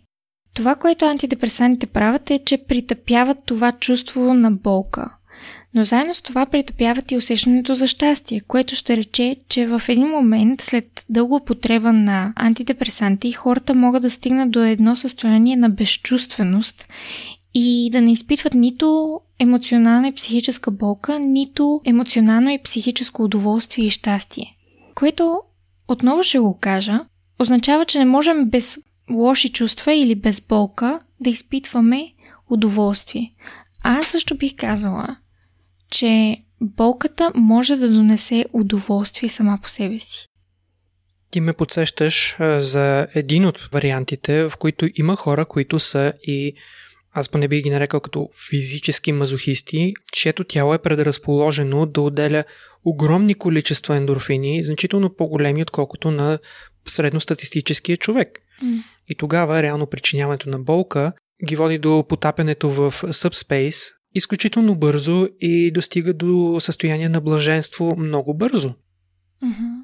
Това, 0.53 0.75
което 0.75 1.05
антидепресантите 1.05 1.85
правят 1.85 2.31
е, 2.31 2.39
че 2.45 2.57
притъпяват 2.57 3.37
това 3.45 3.71
чувство 3.71 4.33
на 4.33 4.51
болка. 4.51 5.16
Но 5.77 5.85
заедно 5.85 6.13
с 6.13 6.21
това 6.21 6.45
притъпяват 6.45 7.11
и 7.11 7.17
усещането 7.17 7.75
за 7.75 7.87
щастие, 7.87 8.39
което 8.39 8.75
ще 8.75 8.97
рече, 8.97 9.35
че 9.49 9.65
в 9.65 9.81
един 9.89 10.07
момент, 10.07 10.61
след 10.61 11.05
дълго 11.09 11.35
употреба 11.35 11.93
на 11.93 12.33
антидепресанти, 12.35 13.31
хората 13.31 13.73
могат 13.73 14.01
да 14.01 14.09
стигнат 14.09 14.51
до 14.51 14.63
едно 14.63 14.95
състояние 14.95 15.55
на 15.55 15.69
безчувственост 15.69 16.85
и 17.53 17.89
да 17.91 18.01
не 18.01 18.11
изпитват 18.11 18.53
нито 18.53 19.19
емоционална 19.39 20.07
и 20.07 20.13
психическа 20.13 20.71
болка, 20.71 21.19
нито 21.19 21.81
емоционално 21.85 22.49
и 22.49 22.63
психическо 22.63 23.23
удоволствие 23.23 23.85
и 23.85 23.89
щастие. 23.89 24.57
Което, 24.95 25.41
отново 25.87 26.23
ще 26.23 26.39
го 26.39 26.57
кажа, 26.61 26.99
означава, 27.39 27.85
че 27.85 27.99
не 27.99 28.05
можем 28.05 28.45
без 28.45 28.77
лоши 29.13 29.49
чувства 29.49 29.93
или 29.93 30.15
без 30.15 30.41
болка 30.41 30.99
да 31.19 31.29
изпитваме 31.29 32.13
удоволствие. 32.49 33.33
Аз 33.83 34.07
също 34.07 34.37
бих 34.37 34.55
казала, 34.55 35.17
че 35.91 36.37
болката 36.61 37.31
може 37.35 37.75
да 37.75 37.93
донесе 37.93 38.45
удоволствие 38.53 39.29
сама 39.29 39.59
по 39.63 39.69
себе 39.69 39.99
си. 39.99 40.27
Ти 41.31 41.39
ме 41.39 41.53
подсещаш 41.53 42.35
за 42.57 43.07
един 43.15 43.45
от 43.45 43.69
вариантите, 43.71 44.43
в 44.43 44.53
които 44.59 44.89
има 44.95 45.15
хора, 45.15 45.45
които 45.45 45.79
са 45.79 46.13
и 46.23 46.53
аз 47.11 47.29
поне 47.29 47.47
бих 47.47 47.63
ги 47.63 47.69
нарекал 47.69 47.99
като 47.99 48.29
физически 48.49 49.11
мазохисти, 49.11 49.93
чието 50.13 50.43
тяло 50.43 50.73
е 50.73 50.81
предразположено 50.81 51.85
да 51.85 52.01
отделя 52.01 52.43
огромни 52.85 53.33
количества 53.33 53.95
ендорфини, 53.95 54.63
значително 54.63 55.15
по-големи, 55.15 55.61
отколкото 55.61 56.11
на 56.11 56.39
средностатистическия 56.87 57.97
човек. 57.97 58.39
Mm. 58.63 58.83
И 59.07 59.15
тогава 59.15 59.63
реално 59.63 59.87
причиняването 59.87 60.49
на 60.49 60.59
болка 60.59 61.13
ги 61.45 61.55
води 61.55 61.77
до 61.77 62.05
потапянето 62.09 62.69
в 62.69 62.91
subspace, 62.91 63.93
изключително 64.17 64.75
бързо 64.75 65.27
и 65.39 65.71
достига 65.71 66.13
до 66.13 66.57
състояние 66.59 67.09
на 67.09 67.21
блаженство 67.21 67.95
много 67.97 68.33
бързо. 68.33 68.69
Mm-hmm. 68.69 69.83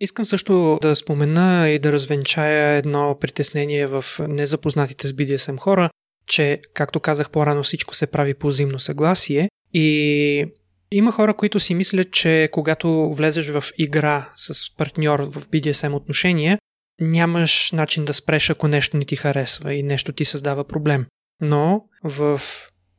Искам 0.00 0.24
също 0.24 0.78
да 0.82 0.96
спомена 0.96 1.68
и 1.68 1.78
да 1.78 1.92
развенчая 1.92 2.76
едно 2.76 3.16
притеснение 3.20 3.86
в 3.86 4.04
незапознатите 4.28 5.08
с 5.08 5.12
BDSM 5.12 5.58
хора, 5.58 5.90
че, 6.26 6.60
както 6.74 7.00
казах 7.00 7.30
по-рано, 7.30 7.62
всичко 7.62 7.94
се 7.94 8.06
прави 8.06 8.34
по 8.34 8.46
взаимно 8.46 8.78
съгласие 8.78 9.48
и 9.74 10.46
има 10.90 11.12
хора, 11.12 11.34
които 11.34 11.60
си 11.60 11.74
мислят, 11.74 12.12
че 12.12 12.48
когато 12.52 13.12
влезеш 13.14 13.48
в 13.48 13.64
игра 13.78 14.32
с 14.36 14.76
партньор 14.76 15.20
в 15.20 15.48
BDSM 15.48 15.94
отношения, 15.94 16.58
нямаш 17.00 17.72
начин 17.72 18.04
да 18.04 18.14
спреш, 18.14 18.50
ако 18.50 18.68
нещо 18.68 18.96
не 18.96 19.04
ти 19.04 19.16
харесва 19.16 19.74
и 19.74 19.82
нещо 19.82 20.12
ти 20.12 20.24
създава 20.24 20.64
проблем. 20.64 21.06
Но 21.40 21.84
в 22.04 22.40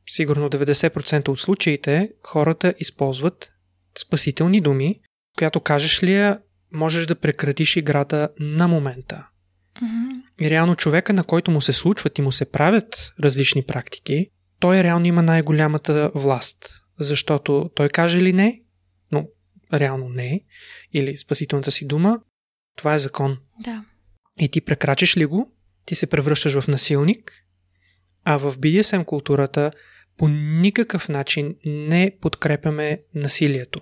сигурно 0.10 0.50
90% 0.50 1.30
от 1.30 1.40
случаите 1.40 2.10
хората 2.24 2.74
използват 2.80 3.52
спасителни 3.98 4.62
думи, 4.62 5.00
която 5.38 5.60
кажеш 5.60 6.04
ли 6.04 6.14
я, 6.14 6.40
можеш 6.74 7.06
да 7.06 7.16
прекратиш 7.16 7.76
играта 7.76 8.30
на 8.40 8.68
момента. 8.68 9.28
Mm-hmm. 9.76 10.22
И 10.42 10.50
реално 10.50 10.76
човека, 10.76 11.14
на 11.14 11.24
който 11.24 11.52
му 11.52 11.62
се 11.62 11.74
случват 11.74 12.18
и 12.18 12.22
му 12.22 12.32
се 12.32 12.52
правят 12.52 13.14
различни 13.20 13.64
практики, 13.64 14.30
той 14.60 14.84
реално 14.84 15.06
има 15.06 15.22
най-голямата 15.22 16.12
власт. 16.16 16.70
Защото 17.00 17.70
той 17.76 17.90
каже 17.90 18.22
ли 18.22 18.34
не, 18.34 18.62
но 19.12 19.28
реално 19.74 20.10
не, 20.10 20.42
или 20.94 21.18
спасителната 21.18 21.72
си 21.72 21.88
дума, 21.88 22.20
това 22.76 22.94
е 22.94 23.00
закон. 23.00 23.38
Да. 23.60 23.84
И 24.40 24.50
ти 24.50 24.62
прекрачиш 24.62 25.18
ли 25.18 25.26
го, 25.26 25.52
ти 25.86 25.96
се 25.96 26.08
превръщаш 26.08 26.60
в 26.60 26.68
насилник, 26.68 27.32
а 28.24 28.38
в 28.38 28.58
BDSM 28.58 29.06
културата 29.06 29.72
по 30.20 30.28
никакъв 30.28 31.10
начин 31.10 31.56
не 31.66 32.12
подкрепяме 32.22 33.00
насилието. 33.16 33.82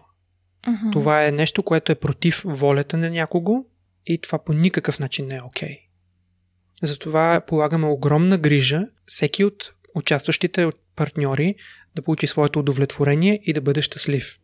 Mm-hmm. 0.67 0.91
Това 0.91 1.25
е 1.25 1.31
нещо, 1.31 1.63
което 1.63 1.91
е 1.91 1.95
против 1.95 2.41
волята 2.45 2.97
на 2.97 3.09
някого 3.09 3.65
и 4.05 4.17
това 4.17 4.43
по 4.43 4.53
никакъв 4.53 4.99
начин 4.99 5.27
не 5.27 5.35
е 5.35 5.41
окей. 5.41 5.69
Okay. 5.69 5.79
Затова 6.83 7.41
полагаме 7.47 7.87
огромна 7.87 8.37
грижа 8.37 8.81
всеки 9.05 9.43
от 9.43 9.73
участващите 9.95 10.71
партньори 10.95 11.55
да 11.95 12.01
получи 12.01 12.27
своето 12.27 12.59
удовлетворение 12.59 13.39
и 13.43 13.53
да 13.53 13.61
бъде 13.61 13.81
щастлив. 13.81 14.39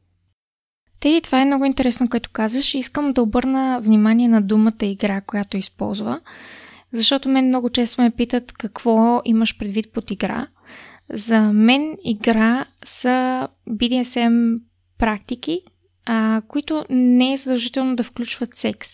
Теди, 0.99 1.21
това 1.21 1.41
е 1.41 1.45
много 1.45 1.65
интересно, 1.65 2.09
което 2.09 2.29
казваш. 2.33 2.73
Искам 2.73 3.13
да 3.13 3.21
обърна 3.21 3.81
внимание 3.83 4.27
на 4.27 4.41
думата 4.41 4.73
игра, 4.81 5.21
която 5.21 5.57
използва, 5.57 6.21
защото 6.91 7.29
мен 7.29 7.47
много 7.47 7.69
често 7.69 8.01
ме 8.01 8.11
питат 8.11 8.51
какво 8.51 9.21
имаш 9.25 9.57
предвид 9.57 9.93
под 9.93 10.11
игра. 10.11 10.47
За 11.09 11.39
мен 11.39 11.97
игра 12.05 12.65
са 12.85 13.47
BDSM 13.69 14.59
практики, 14.97 15.61
а, 16.05 16.41
които 16.47 16.85
не 16.89 17.33
е 17.33 17.37
задължително 17.37 17.95
да 17.95 18.03
включват 18.03 18.55
секс. 18.55 18.89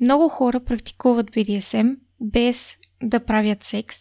Много 0.00 0.28
хора 0.28 0.60
практикуват 0.60 1.30
BDSM 1.30 1.96
без 2.20 2.76
да 3.02 3.20
правят 3.20 3.64
секс. 3.64 3.96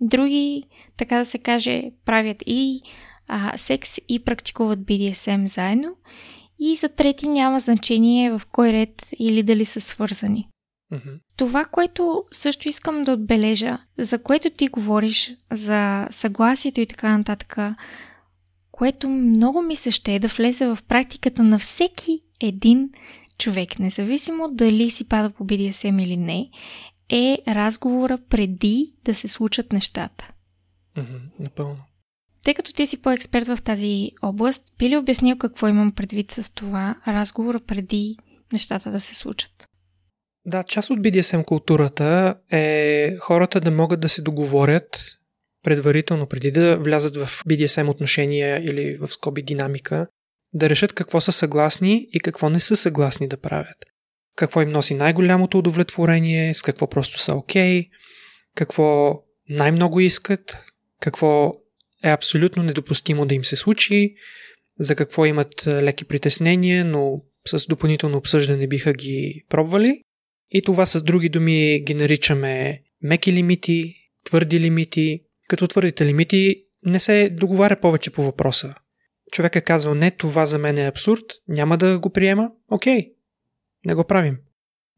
Други, 0.00 0.64
така 0.96 1.18
да 1.18 1.26
се 1.26 1.38
каже, 1.38 1.82
правят 2.04 2.42
и 2.46 2.80
а, 3.28 3.58
секс 3.58 3.98
и 4.08 4.24
практикуват 4.24 4.78
BDSM 4.78 5.46
заедно. 5.46 5.96
И 6.58 6.76
за 6.76 6.88
трети 6.88 7.28
няма 7.28 7.60
значение 7.60 8.30
в 8.30 8.42
кой 8.52 8.72
ред 8.72 9.06
или 9.18 9.42
дали 9.42 9.64
са 9.64 9.80
свързани. 9.80 10.48
Mm-hmm. 10.92 11.18
Това, 11.36 11.64
което 11.64 12.24
също 12.30 12.68
искам 12.68 13.04
да 13.04 13.12
отбележа, 13.12 13.78
за 13.98 14.18
което 14.18 14.50
ти 14.50 14.68
говориш, 14.68 15.34
за 15.52 16.08
съгласието 16.10 16.80
и 16.80 16.86
така 16.86 17.18
нататък, 17.18 17.58
което 18.70 19.08
много 19.08 19.62
ми 19.62 19.76
се 19.76 19.90
ще 19.90 20.14
е 20.14 20.20
да 20.20 20.28
влезе 20.28 20.66
в 20.66 20.78
практиката 20.88 21.42
на 21.42 21.58
всеки 21.58 22.20
един 22.40 22.90
човек, 23.38 23.78
независимо 23.78 24.48
дали 24.52 24.90
си 24.90 25.08
пада 25.08 25.30
по 25.30 25.44
BDSM 25.44 26.02
или 26.02 26.16
не, 26.16 26.50
е 27.08 27.38
разговора 27.48 28.18
преди 28.28 28.92
да 29.04 29.14
се 29.14 29.28
случат 29.28 29.72
нещата. 29.72 30.32
Mm-hmm, 30.96 31.20
напълно. 31.38 31.78
Тъй 32.44 32.54
като 32.54 32.72
ти 32.72 32.86
си 32.86 33.02
по-експерт 33.02 33.46
в 33.46 33.58
тази 33.64 34.10
област, 34.22 34.62
би 34.78 34.88
ли 34.88 34.96
обяснил 34.96 35.36
какво 35.36 35.68
имам 35.68 35.92
предвид 35.92 36.30
с 36.30 36.54
това 36.54 36.94
разговора 37.06 37.60
преди 37.60 38.16
нещата 38.52 38.90
да 38.90 39.00
се 39.00 39.14
случат? 39.14 39.68
Да, 40.46 40.62
част 40.62 40.90
от 40.90 41.00
BDSM 41.00 41.44
културата 41.44 42.34
е 42.50 43.16
хората 43.20 43.60
да 43.60 43.70
могат 43.70 44.00
да 44.00 44.08
се 44.08 44.22
договорят 44.22 45.04
предварително, 45.62 46.26
преди 46.26 46.50
да 46.50 46.76
влязат 46.78 47.16
в 47.16 47.44
BDSM 47.44 47.88
отношения 47.88 48.64
или 48.64 48.96
в 48.96 49.08
скоби 49.08 49.42
динамика, 49.42 50.06
да 50.52 50.70
решат 50.70 50.92
какво 50.92 51.20
са 51.20 51.32
съгласни 51.32 52.08
и 52.12 52.20
какво 52.20 52.50
не 52.50 52.60
са 52.60 52.76
съгласни 52.76 53.28
да 53.28 53.36
правят. 53.36 53.76
Какво 54.36 54.62
им 54.62 54.68
носи 54.68 54.94
най-голямото 54.94 55.58
удовлетворение, 55.58 56.54
с 56.54 56.62
какво 56.62 56.86
просто 56.86 57.18
са 57.18 57.34
окей, 57.34 57.80
okay, 57.80 57.88
какво 58.54 59.20
най-много 59.48 60.00
искат, 60.00 60.56
какво 61.00 61.52
е 62.04 62.10
абсолютно 62.10 62.62
недопустимо 62.62 63.26
да 63.26 63.34
им 63.34 63.44
се 63.44 63.56
случи, 63.56 64.14
за 64.78 64.96
какво 64.96 65.26
имат 65.26 65.66
леки 65.66 66.04
притеснения, 66.04 66.84
но 66.84 67.22
с 67.46 67.66
допълнително 67.66 68.18
обсъждане 68.18 68.66
биха 68.66 68.92
ги 68.92 69.44
пробвали. 69.48 70.02
И 70.52 70.62
това 70.62 70.86
с 70.86 71.02
други 71.02 71.28
думи 71.28 71.82
ги 71.84 71.94
наричаме 71.94 72.82
меки 73.02 73.32
лимити, 73.32 73.94
твърди 74.24 74.60
лимити, 74.60 75.22
като 75.48 75.68
твърдите 75.68 76.06
лимити 76.06 76.64
не 76.86 77.00
се 77.00 77.30
договаря 77.30 77.80
повече 77.80 78.10
по 78.10 78.22
въпроса. 78.22 78.74
Човек 79.32 79.56
е 79.56 79.60
казал, 79.60 79.94
не, 79.94 80.10
това 80.10 80.46
за 80.46 80.58
мен 80.58 80.78
е 80.78 80.86
абсурд, 80.86 81.24
няма 81.48 81.78
да 81.78 81.98
го 81.98 82.10
приема, 82.10 82.50
окей, 82.70 83.12
не 83.86 83.94
го 83.94 84.04
правим. 84.04 84.38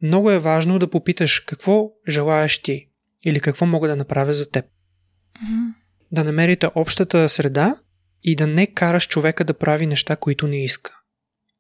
Много 0.02 0.30
е 0.30 0.38
важно 0.38 0.78
да 0.78 0.90
попиташ 0.90 1.40
какво 1.40 1.90
желаеш 2.08 2.58
ти 2.58 2.88
или 3.24 3.40
какво 3.40 3.66
мога 3.66 3.88
да 3.88 3.96
направя 3.96 4.34
за 4.34 4.50
теб. 4.50 4.64
Mm-hmm. 4.64 5.74
Да 6.12 6.24
намерите 6.24 6.68
общата 6.74 7.28
среда 7.28 7.76
и 8.22 8.36
да 8.36 8.46
не 8.46 8.66
караш 8.66 9.08
човека 9.08 9.44
да 9.44 9.54
прави 9.54 9.86
неща, 9.86 10.16
които 10.16 10.46
не 10.46 10.64
иска. 10.64 11.03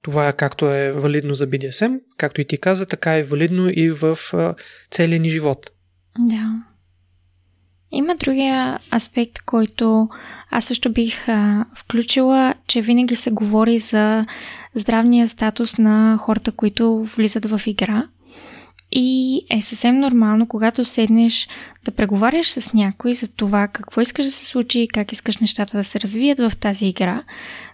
Това 0.04 0.28
е 0.28 0.32
както 0.32 0.66
е 0.66 0.92
валидно 0.92 1.34
за 1.34 1.46
BDSM, 1.46 2.00
както 2.16 2.40
и 2.40 2.44
ти 2.44 2.58
каза, 2.58 2.86
така 2.86 3.16
е 3.16 3.22
валидно 3.22 3.70
и 3.70 3.90
в 3.90 4.18
целия 4.90 5.20
ни 5.20 5.30
живот. 5.30 5.70
Да. 6.18 6.64
Има 7.92 8.14
другия 8.14 8.78
аспект, 8.94 9.42
който 9.46 10.08
аз 10.50 10.64
също 10.64 10.92
бих 10.92 11.28
а, 11.28 11.64
включила, 11.76 12.54
че 12.68 12.80
винаги 12.80 13.16
се 13.16 13.30
говори 13.30 13.78
за 13.78 14.26
здравния 14.74 15.28
статус 15.28 15.78
на 15.78 16.18
хората, 16.20 16.52
които 16.52 17.04
влизат 17.04 17.44
в 17.44 17.60
игра. 17.66 18.08
И 18.96 19.40
е 19.50 19.60
съвсем 19.62 19.98
нормално, 19.98 20.46
когато 20.46 20.84
седнеш 20.84 21.48
да 21.84 21.90
преговаряш 21.90 22.50
с 22.50 22.72
някой 22.72 23.14
за 23.14 23.28
това 23.28 23.68
какво 23.68 24.00
искаш 24.00 24.24
да 24.24 24.30
се 24.30 24.44
случи, 24.44 24.88
как 24.92 25.12
искаш 25.12 25.38
нещата 25.38 25.76
да 25.76 25.84
се 25.84 26.00
развият 26.00 26.38
в 26.38 26.52
тази 26.60 26.86
игра, 26.86 27.22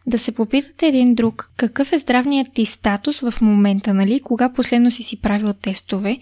да 0.07 0.19
се 0.19 0.33
попитате 0.33 0.87
един 0.87 1.15
друг 1.15 1.51
какъв 1.57 1.93
е 1.93 1.99
здравният 1.99 2.49
ти 2.55 2.67
статус 2.67 3.21
в 3.21 3.35
момента, 3.41 3.95
нали, 3.95 4.21
кога 4.21 4.53
последно 4.53 4.91
си 4.91 5.03
си 5.03 5.21
правил 5.21 5.53
тестове 5.53 6.19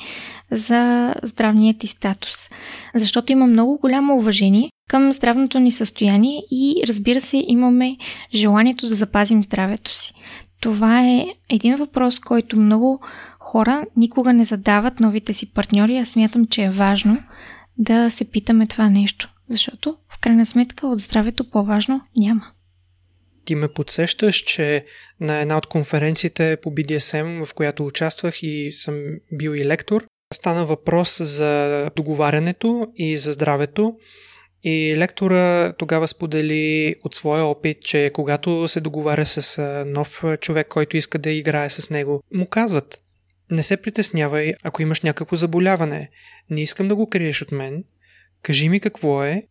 за 0.50 1.14
здравният 1.22 1.78
ти 1.78 1.86
статус. 1.86 2.48
Защото 2.94 3.32
има 3.32 3.46
много 3.46 3.78
голямо 3.78 4.16
уважение 4.16 4.70
към 4.88 5.12
здравното 5.12 5.60
ни 5.60 5.72
състояние 5.72 6.42
и 6.50 6.82
разбира 6.88 7.20
се 7.20 7.42
имаме 7.48 7.96
желанието 8.34 8.88
да 8.88 8.94
запазим 8.94 9.42
здравето 9.42 9.94
си. 9.94 10.14
Това 10.60 11.04
е 11.04 11.26
един 11.48 11.76
въпрос, 11.76 12.18
който 12.18 12.56
много 12.56 13.00
хора 13.38 13.86
никога 13.96 14.32
не 14.32 14.44
задават 14.44 15.00
новите 15.00 15.32
си 15.32 15.52
партньори. 15.52 15.98
Аз 15.98 16.08
смятам, 16.08 16.46
че 16.46 16.64
е 16.64 16.70
важно 16.70 17.22
да 17.78 18.10
се 18.10 18.24
питаме 18.24 18.66
това 18.66 18.88
нещо, 18.88 19.28
защото 19.48 19.96
в 20.08 20.18
крайна 20.18 20.46
сметка 20.46 20.86
от 20.86 21.00
здравето 21.00 21.50
по-важно 21.50 22.00
няма. 22.16 22.46
Ти 23.44 23.54
ме 23.54 23.68
подсещаш, 23.68 24.36
че 24.36 24.84
на 25.20 25.36
една 25.36 25.56
от 25.56 25.66
конференциите 25.66 26.56
по 26.62 26.70
BDSM, 26.70 27.46
в 27.46 27.54
която 27.54 27.86
участвах 27.86 28.42
и 28.42 28.72
съм 28.72 28.94
бил 29.32 29.50
и 29.50 29.64
лектор, 29.64 30.04
стана 30.34 30.66
въпрос 30.66 31.20
за 31.22 31.90
договарянето 31.96 32.86
и 32.96 33.16
за 33.16 33.32
здравето 33.32 33.96
и 34.64 34.94
лектора 34.96 35.72
тогава 35.72 36.08
сподели 36.08 36.94
от 37.04 37.14
своя 37.14 37.44
опит, 37.44 37.80
че 37.80 38.10
когато 38.14 38.68
се 38.68 38.80
договаря 38.80 39.26
с 39.26 39.62
нов 39.86 40.24
човек, 40.40 40.68
който 40.68 40.96
иска 40.96 41.18
да 41.18 41.30
играе 41.30 41.70
с 41.70 41.90
него, 41.90 42.22
му 42.34 42.46
казват 42.46 43.00
не 43.50 43.62
се 43.62 43.76
притеснявай, 43.76 44.54
ако 44.62 44.82
имаш 44.82 45.00
някакво 45.00 45.36
заболяване. 45.36 46.10
Не 46.50 46.60
искам 46.60 46.88
да 46.88 46.96
го 46.96 47.08
криеш 47.08 47.42
от 47.42 47.52
мен. 47.52 47.84
Кажи 48.42 48.68
ми 48.68 48.80
какво 48.80 49.24
е 49.24 49.42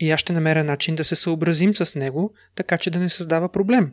и 0.00 0.10
аз 0.10 0.20
ще 0.20 0.32
намеря 0.32 0.64
начин 0.64 0.94
да 0.94 1.04
се 1.04 1.16
съобразим 1.16 1.76
с 1.76 1.94
него, 1.94 2.34
така 2.54 2.78
че 2.78 2.90
да 2.90 2.98
не 2.98 3.08
създава 3.08 3.48
проблем. 3.48 3.92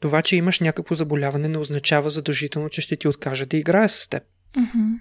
Това, 0.00 0.22
че 0.22 0.36
имаш 0.36 0.60
някакво 0.60 0.94
заболяване, 0.94 1.48
не 1.48 1.58
означава 1.58 2.10
задължително, 2.10 2.68
че 2.68 2.80
ще 2.80 2.96
ти 2.96 3.08
откажа 3.08 3.46
да 3.46 3.56
играе 3.56 3.88
с 3.88 4.08
теб. 4.08 4.22
Mm-hmm. 4.56 4.98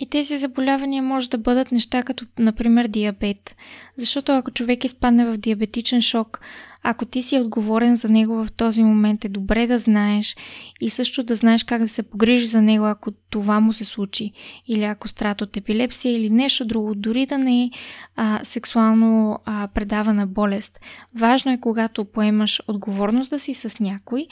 И 0.00 0.06
тези 0.06 0.38
заболявания 0.38 1.02
може 1.02 1.30
да 1.30 1.38
бъдат 1.38 1.72
неща 1.72 2.02
като, 2.02 2.24
например, 2.38 2.88
диабет. 2.88 3.56
Защото 3.96 4.32
ако 4.32 4.50
човек 4.50 4.84
изпадне 4.84 5.26
в 5.26 5.36
диабетичен 5.36 6.00
шок, 6.00 6.40
ако 6.82 7.04
ти 7.04 7.22
си 7.22 7.40
отговорен 7.40 7.96
за 7.96 8.08
него 8.08 8.44
в 8.44 8.52
този 8.52 8.82
момент, 8.82 9.24
е 9.24 9.28
добре 9.28 9.66
да 9.66 9.78
знаеш 9.78 10.36
и 10.80 10.90
също 10.90 11.22
да 11.22 11.36
знаеш 11.36 11.64
как 11.64 11.80
да 11.80 11.88
се 11.88 12.02
погрижиш 12.02 12.48
за 12.48 12.62
него, 12.62 12.84
ако 12.84 13.10
това 13.10 13.60
му 13.60 13.72
се 13.72 13.84
случи. 13.84 14.32
Или 14.66 14.82
ако 14.82 15.08
страда 15.08 15.44
от 15.44 15.56
епилепсия 15.56 16.12
или 16.12 16.30
нещо 16.30 16.64
друго, 16.64 16.94
дори 16.94 17.26
да 17.26 17.38
не 17.38 17.62
е 17.62 17.70
а, 18.16 18.40
сексуално 18.42 19.38
а, 19.44 19.68
предавана 19.74 20.26
болест. 20.26 20.80
Важно 21.14 21.52
е, 21.52 21.60
когато 21.60 22.04
поемаш 22.04 22.62
отговорност 22.68 23.30
да 23.30 23.38
си 23.38 23.54
с 23.54 23.80
някой, 23.80 24.26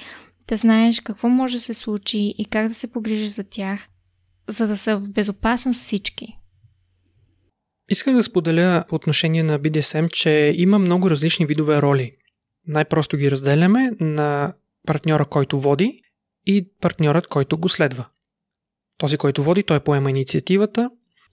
да 0.48 0.56
знаеш 0.56 1.00
какво 1.00 1.28
може 1.28 1.56
да 1.56 1.60
се 1.60 1.74
случи 1.74 2.34
и 2.38 2.44
как 2.44 2.68
да 2.68 2.74
се 2.74 2.92
погрижиш 2.92 3.28
за 3.28 3.44
тях, 3.44 3.88
за 4.48 4.66
да 4.66 4.76
са 4.76 4.98
в 4.98 5.10
безопасност 5.10 5.80
всички. 5.80 6.38
Исках 7.88 8.14
да 8.14 8.24
споделя 8.24 8.84
по 8.88 8.94
отношение 8.94 9.42
на 9.42 9.60
BDSM, 9.60 10.10
че 10.10 10.52
има 10.56 10.78
много 10.78 11.10
различни 11.10 11.46
видове 11.46 11.82
роли. 11.82 12.16
Най-просто 12.66 13.16
ги 13.16 13.30
разделяме 13.30 13.90
на 14.00 14.54
партньора, 14.86 15.24
който 15.24 15.60
води 15.60 16.02
и 16.46 16.68
партньорът, 16.80 17.26
който 17.26 17.58
го 17.58 17.68
следва. 17.68 18.06
Този, 18.98 19.16
който 19.16 19.42
води, 19.42 19.62
той 19.62 19.80
поема 19.80 20.10
инициативата 20.10 20.90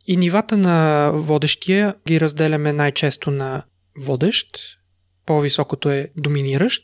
и 0.07 0.17
нивата 0.17 0.57
на 0.57 1.09
водещия 1.13 1.95
ги 2.07 2.19
разделяме 2.19 2.73
най-често 2.73 3.31
на 3.31 3.63
водещ, 3.97 4.47
по-високото 5.25 5.89
е 5.89 6.11
доминиращ 6.17 6.83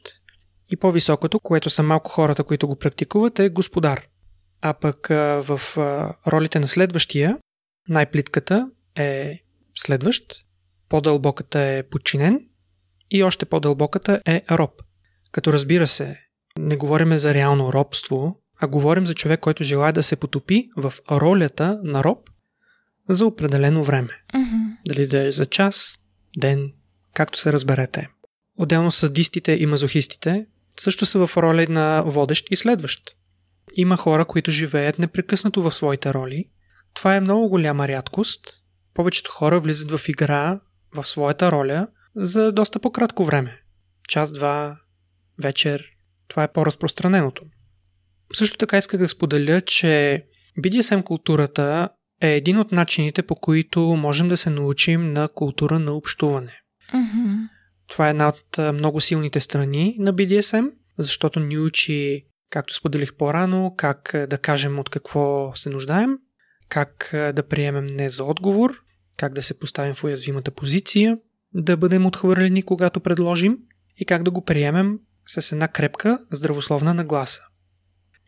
и 0.72 0.76
по-високото, 0.76 1.40
което 1.40 1.70
са 1.70 1.84
малко 1.84 2.12
хората, 2.12 2.44
които 2.44 2.68
го 2.68 2.76
практикуват, 2.76 3.40
е 3.40 3.50
господар. 3.50 4.09
А 4.62 4.74
пък 4.74 5.08
в 5.44 5.62
ролите 6.28 6.60
на 6.60 6.68
следващия, 6.68 7.38
най-плитката 7.90 8.72
е 8.96 9.40
следващ, 9.76 10.24
по-дълбоката 10.90 11.60
е 11.60 11.84
подчинен 11.84 12.50
и 13.12 13.24
още 13.24 13.46
по-дълбоката 13.46 14.22
е 14.26 14.44
роб. 14.52 14.82
Като 15.32 15.54
разбира 15.54 15.88
се, 15.88 16.20
не 16.60 16.76
говорим 16.76 17.18
за 17.18 17.34
реално 17.34 17.74
робство, 17.74 18.40
а 18.62 18.68
говорим 18.68 19.06
за 19.06 19.16
човек, 19.16 19.40
който 19.40 19.64
желая 19.64 19.94
да 19.94 20.04
се 20.04 20.16
потопи 20.16 20.70
в 20.78 20.94
ролята 21.12 21.80
на 21.84 22.04
роб 22.04 22.30
за 23.10 23.26
определено 23.26 23.84
време. 23.84 24.10
Mm-hmm. 24.34 24.78
Дали 24.88 25.08
да 25.08 25.28
е 25.28 25.32
за 25.32 25.46
час, 25.46 25.98
ден, 26.38 26.74
както 27.14 27.40
се 27.40 27.54
разберете. 27.54 28.10
Отделно 28.58 28.92
садистите 28.92 29.52
и 29.52 29.66
мазохистите 29.66 30.48
също 30.80 31.06
са 31.06 31.28
в 31.28 31.38
роли 31.38 31.68
на 31.68 32.04
водещ 32.06 32.48
и 32.52 32.56
следващ. 32.56 33.16
Има 33.74 33.98
хора, 33.98 34.26
които 34.26 34.52
живеят 34.52 35.00
непрекъснато 35.00 35.62
в 35.62 35.72
своите 35.72 36.14
роли. 36.14 36.46
Това 36.94 37.16
е 37.16 37.20
много 37.20 37.50
голяма 37.50 37.88
рядкост. 37.88 38.42
Повечето 38.94 39.32
хора 39.32 39.60
влизат 39.60 39.92
в 39.92 40.10
игра 40.10 40.60
в 40.96 41.08
своята 41.08 41.52
роля 41.52 41.88
за 42.16 42.52
доста 42.52 42.80
по-кратко 42.80 43.26
време. 43.26 43.62
Час-два, 44.08 44.78
вечер. 45.42 45.86
Това 46.28 46.44
е 46.44 46.52
по-разпространеното. 46.52 47.44
Също 48.34 48.58
така 48.58 48.78
исках 48.78 49.00
да 49.00 49.08
споделя, 49.08 49.62
че 49.62 50.24
BDSM 50.60 51.04
културата 51.04 51.90
е 52.22 52.36
един 52.36 52.58
от 52.58 52.72
начините 52.72 53.24
по 53.24 53.36
които 53.36 53.82
можем 53.82 54.28
да 54.28 54.38
се 54.38 54.50
научим 54.50 55.14
на 55.14 55.28
култура 55.28 55.80
на 55.80 55.92
общуване. 55.92 56.62
Mm-hmm. 56.94 57.50
Това 57.88 58.08
е 58.08 58.10
една 58.10 58.28
от 58.28 58.76
много 58.76 59.02
силните 59.02 59.40
страни 59.40 59.96
на 60.00 60.14
BDSM, 60.14 60.72
защото 60.98 61.40
ни 61.40 61.58
учи, 61.58 62.26
както 62.50 62.76
споделих 62.76 63.14
по-рано, 63.14 63.74
как 63.78 64.16
да 64.30 64.38
кажем 64.38 64.80
от 64.80 64.90
какво 64.90 65.52
се 65.56 65.70
нуждаем, 65.70 66.18
как 66.70 67.10
да 67.12 67.44
приемем 67.50 67.86
не 67.86 68.10
за 68.10 68.24
отговор, 68.24 68.82
как 69.18 69.34
да 69.34 69.42
се 69.42 69.60
поставим 69.60 69.94
в 69.94 70.04
уязвимата 70.04 70.52
позиция, 70.52 71.18
да 71.54 71.78
бъдем 71.78 72.06
отхвърлени, 72.06 72.64
когато 72.64 73.00
предложим 73.00 73.58
и 73.98 74.06
как 74.06 74.24
да 74.24 74.32
го 74.32 74.46
приемем 74.46 75.00
с 75.28 75.52
една 75.52 75.68
крепка, 75.68 76.20
здравословна 76.32 76.94
нагласа. 76.94 77.42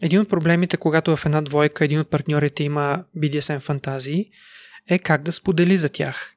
Един 0.01 0.19
от 0.19 0.29
проблемите, 0.29 0.77
когато 0.77 1.15
в 1.15 1.25
една 1.25 1.41
двойка 1.41 1.85
един 1.85 1.99
от 1.99 2.09
партньорите 2.09 2.63
има 2.63 3.05
BDSM 3.17 3.59
фантазии, 3.59 4.29
е 4.89 4.99
как 4.99 5.23
да 5.23 5.31
сподели 5.31 5.77
за 5.77 5.89
тях. 5.89 6.33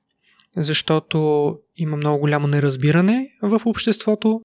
Защото 0.56 1.58
има 1.76 1.96
много 1.96 2.18
голямо 2.18 2.46
неразбиране 2.46 3.30
в 3.42 3.62
обществото. 3.64 4.40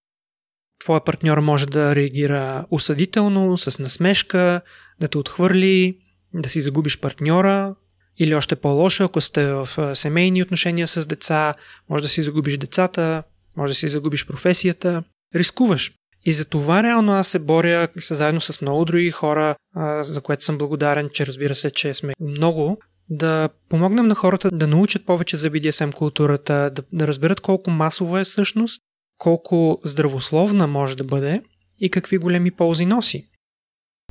Твоя 0.80 1.04
партньор 1.04 1.38
може 1.38 1.65
да 1.65 1.96
реагира 1.96 2.65
осъдително, 2.72 3.58
с 3.58 3.80
насмешка, 3.80 4.62
да 5.00 5.08
те 5.08 5.18
отхвърли, 5.18 5.98
да 6.34 6.50
си 6.50 6.62
загубиш 6.62 7.00
партньора, 7.00 7.76
или 8.20 8.36
още 8.36 8.56
по-лошо, 8.56 9.04
ако 9.04 9.22
сте 9.22 9.54
в 9.54 9.96
семейни 9.96 10.42
отношения 10.42 10.88
с 10.88 11.08
деца, 11.08 11.54
може 11.89 12.02
да 12.02 12.10
си 12.10 12.24
загубиш 12.24 12.58
децата, 12.58 13.24
може 13.58 13.72
да 13.72 13.76
си 13.76 13.89
загубиш 13.89 14.28
професията. 14.28 15.04
Рискуваш. 15.36 15.94
И 16.26 16.32
за 16.32 16.46
това 16.46 16.84
реално 16.84 17.12
аз 17.12 17.28
се 17.28 17.39
боря 17.39 17.88
заедно 18.10 18.42
с 18.42 18.62
много 18.62 18.86
други 18.86 19.12
хора, 19.12 19.56
за 20.02 20.22
което 20.22 20.44
съм 20.44 20.58
благодарен, 20.58 21.10
че 21.13 21.26
разбира 21.26 21.56
се, 21.56 21.72
че 21.72 21.94
сме 21.94 22.13
много, 22.22 22.78
да 23.10 23.50
помогнем 23.70 24.08
на 24.08 24.15
хората 24.15 24.52
да 24.52 24.68
научат 24.68 25.06
повече 25.06 25.38
за 25.38 25.50
BDSM 25.50 25.94
културата, 25.94 26.72
да, 26.76 26.84
да 26.94 27.08
разберат 27.08 27.39
колко 27.39 27.72
масово 27.72 28.18
е 28.18 28.24
всъщност, 28.24 28.82
колко 29.19 29.79
здравословна 29.86 30.67
може 30.67 30.97
да 30.97 31.03
бъде 31.03 31.41
и 31.79 31.89
какви 31.89 32.17
големи 32.17 32.51
ползи 32.51 32.86
носи. 32.86 33.25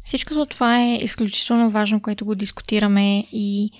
Всичко 0.05 0.47
това 0.47 0.81
е 0.81 0.97
изключително 0.97 1.71
важно, 1.71 2.03
което 2.03 2.25
го 2.25 2.35
дискутираме 2.35 3.25
и 3.33 3.71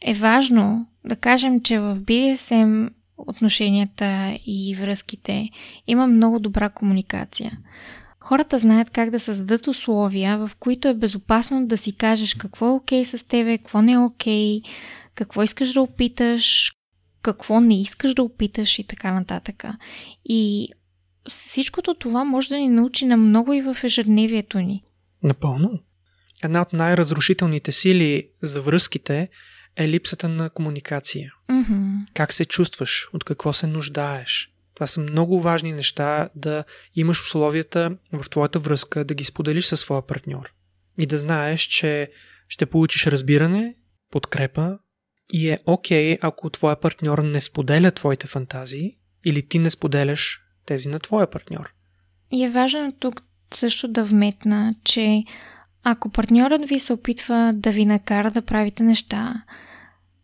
е 0.00 0.14
важно 0.14 0.86
да 1.04 1.16
кажем, 1.16 1.60
че 1.60 1.78
в 1.78 1.96
BDSM 1.96 2.90
отношенията 3.16 4.38
и 4.46 4.74
връзките 4.74 5.50
има 5.86 6.06
много 6.06 6.38
добра 6.38 6.68
комуникация. 6.68 7.58
Хората 8.20 8.58
знаят 8.58 8.90
как 8.90 9.10
да 9.10 9.20
създадат 9.20 9.66
условия, 9.66 10.38
в 10.38 10.50
които 10.60 10.88
е 10.88 10.94
безопасно 10.94 11.66
да 11.66 11.76
си 11.76 11.96
кажеш 11.96 12.34
какво 12.34 12.66
е 12.66 12.70
окей 12.70 13.02
okay 13.02 13.16
с 13.16 13.24
тебе, 13.24 13.58
какво 13.58 13.82
не 13.82 13.92
е 13.92 13.98
окей, 13.98 14.60
okay, 14.60 14.68
какво 15.14 15.42
искаш 15.42 15.72
да 15.72 15.82
опиташ, 15.82 16.72
какво 17.26 17.60
не 17.60 17.80
искаш 17.80 18.14
да 18.14 18.22
опиташ 18.22 18.78
и 18.78 18.84
така 18.84 19.12
нататък. 19.12 19.64
И 20.24 20.68
всичкото 21.28 21.94
това 21.94 22.24
може 22.24 22.48
да 22.48 22.56
ни 22.56 22.68
научи 22.68 23.06
на 23.06 23.16
много 23.16 23.52
и 23.52 23.62
в 23.62 23.76
ежедневието 23.84 24.58
ни. 24.58 24.84
Напълно. 25.22 25.82
Една 26.44 26.62
от 26.62 26.72
най-разрушителните 26.72 27.72
сили 27.72 28.28
за 28.42 28.60
връзките 28.60 29.28
е 29.76 29.88
липсата 29.88 30.28
на 30.28 30.50
комуникация. 30.50 31.32
Mm-hmm. 31.50 32.06
Как 32.14 32.32
се 32.32 32.44
чувстваш, 32.44 33.08
от 33.12 33.24
какво 33.24 33.52
се 33.52 33.66
нуждаеш. 33.66 34.50
Това 34.74 34.86
са 34.86 35.00
много 35.00 35.40
важни 35.40 35.72
неща 35.72 36.28
да 36.34 36.64
имаш 36.94 37.22
условията 37.22 37.96
в 38.12 38.30
твоята 38.30 38.58
връзка 38.58 39.04
да 39.04 39.14
ги 39.14 39.24
споделиш 39.24 39.66
със 39.66 39.80
своя 39.80 40.02
партньор. 40.02 40.52
И 40.98 41.06
да 41.06 41.18
знаеш, 41.18 41.60
че 41.60 42.10
ще 42.48 42.66
получиш 42.66 43.06
разбиране, 43.06 43.74
подкрепа 44.10 44.78
и 45.32 45.50
е 45.50 45.58
окей, 45.66 46.14
okay, 46.14 46.18
ако 46.22 46.50
твоя 46.50 46.76
партньор 46.76 47.18
не 47.18 47.40
споделя 47.40 47.90
твоите 47.90 48.26
фантазии 48.26 48.94
или 49.24 49.42
ти 49.42 49.58
не 49.58 49.70
споделяш 49.70 50.40
тези 50.66 50.88
на 50.88 50.98
твоя 50.98 51.30
партньор. 51.30 51.72
И 52.32 52.44
е 52.44 52.50
важно 52.50 52.92
тук 52.92 53.22
също 53.54 53.88
да 53.88 54.04
вметна, 54.04 54.74
че 54.84 55.24
ако 55.82 56.08
партньорът 56.08 56.68
ви 56.68 56.78
се 56.78 56.92
опитва 56.92 57.52
да 57.54 57.70
ви 57.70 57.84
накара 57.84 58.30
да 58.30 58.42
правите 58.42 58.82
неща, 58.82 59.42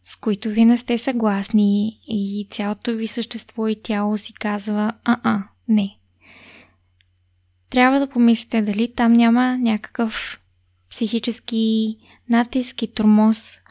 с 0.05 0.17
които 0.17 0.49
ви 0.49 0.65
не 0.65 0.79
сте 0.79 0.99
съгласни 0.99 2.01
и 2.09 2.49
цялото 2.51 2.95
ви 2.95 3.07
същество 3.07 3.69
и 3.69 3.83
тяло 3.83 4.19
си 4.19 4.33
казва 4.33 4.93
а-а, 5.05 5.43
не. 5.69 5.99
Трябва 7.71 8.01
да 8.01 8.09
помислите 8.09 8.63
дали 8.63 8.95
там 8.95 9.13
няма 9.13 9.59
някакъв 9.59 10.41
психически 10.91 11.97
натиск 12.31 12.83
и 12.83 12.87
тормоз, 12.87 13.62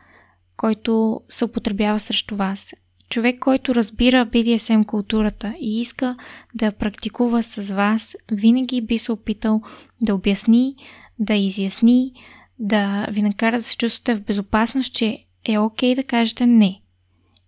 който 0.57 1.21
се 1.29 1.45
употребява 1.45 1.99
срещу 1.99 2.35
вас. 2.35 2.73
Човек, 3.09 3.39
който 3.39 3.75
разбира 3.75 4.25
BDSM 4.25 4.85
културата 4.85 5.53
и 5.59 5.81
иска 5.81 6.15
да 6.55 6.71
практикува 6.71 7.43
с 7.43 7.73
вас, 7.73 8.15
винаги 8.31 8.81
би 8.81 8.97
се 8.97 9.11
опитал 9.11 9.61
да 10.01 10.15
обясни, 10.15 10.75
да 11.19 11.33
изясни, 11.33 12.13
да 12.59 13.07
ви 13.11 13.21
накара 13.21 13.57
да 13.57 13.63
се 13.63 13.77
чувствате 13.77 14.15
в 14.15 14.25
безопасност, 14.25 14.93
че 14.93 15.25
е 15.45 15.57
окей 15.57 15.91
okay 15.91 15.95
да 15.95 16.03
кажете 16.03 16.45
не 16.45 16.81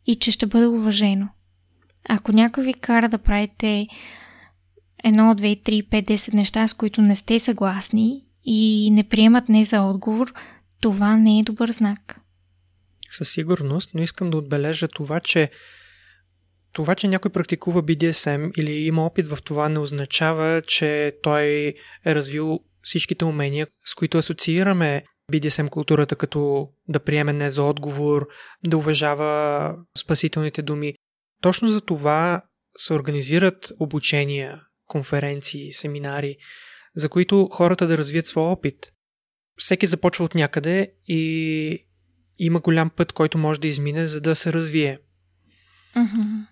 и 0.05 0.15
че 0.15 0.31
ще 0.31 0.45
бъде 0.45 0.67
уважено. 0.67 1.27
Ако 2.09 2.31
някой 2.31 2.63
ви 2.63 2.73
кара 2.73 3.09
да 3.09 3.17
правите 3.17 3.87
едно, 5.03 5.35
две, 5.35 5.55
три, 5.55 5.83
пет, 5.83 6.05
десет 6.05 6.33
неща, 6.33 6.67
с 6.67 6.73
които 6.73 7.01
не 7.01 7.15
сте 7.15 7.39
съгласни 7.39 8.23
и 8.43 8.89
не 8.91 9.03
приемат 9.03 9.49
не 9.49 9.65
за 9.65 9.81
отговор, 9.81 10.33
това 10.81 11.17
не 11.17 11.39
е 11.39 11.43
добър 11.43 11.71
знак. 11.71 12.22
Със 13.13 13.30
сигурност, 13.30 13.89
но 13.93 14.04
искам 14.04 14.30
да 14.30 14.38
отбележа 14.38 14.88
това, 14.88 15.19
че 15.19 15.49
това, 16.73 16.95
че 16.95 17.08
някой 17.08 17.32
практикува 17.32 17.84
BDSM 17.84 18.52
или 18.58 18.71
има 18.71 19.06
опит 19.06 19.28
в 19.28 19.38
това, 19.45 19.69
не 19.69 19.80
означава, 19.80 20.62
че 20.67 21.13
той 21.23 21.43
е 22.06 22.13
развил 22.13 22.60
всичките 22.84 23.26
умения, 23.26 23.67
с 23.86 23.95
които 23.95 24.17
асоциираме 24.17 25.04
BDSM 25.32 25.69
културата 25.69 26.15
като 26.15 26.69
да 26.88 26.99
приеме 26.99 27.34
не 27.34 27.52
за 27.52 27.63
отговор, 27.63 28.28
да 28.67 28.78
уважава 28.78 29.76
спасителните 29.97 30.62
думи. 30.62 30.93
Точно 31.41 31.67
за 31.67 31.82
това 31.82 32.41
се 32.78 32.93
организират 32.93 33.71
обучения, 33.80 34.62
конференции, 34.88 35.73
семинари, 35.73 36.36
за 36.95 37.10
които 37.10 37.49
хората 37.52 37.88
да 37.88 37.97
развият 37.97 38.26
своя 38.26 38.47
опит. 38.47 38.76
Всеки 39.58 39.88
започва 39.88 40.26
от 40.26 40.36
някъде 40.36 40.93
и 41.08 41.86
има 42.39 42.59
голям 42.59 42.89
път, 42.89 43.11
който 43.11 43.37
може 43.37 43.59
да 43.59 43.67
измине, 43.67 44.05
за 44.05 44.21
да 44.21 44.35
се 44.35 44.53
развие. 44.53 44.99
Mm-hmm. 45.95 46.45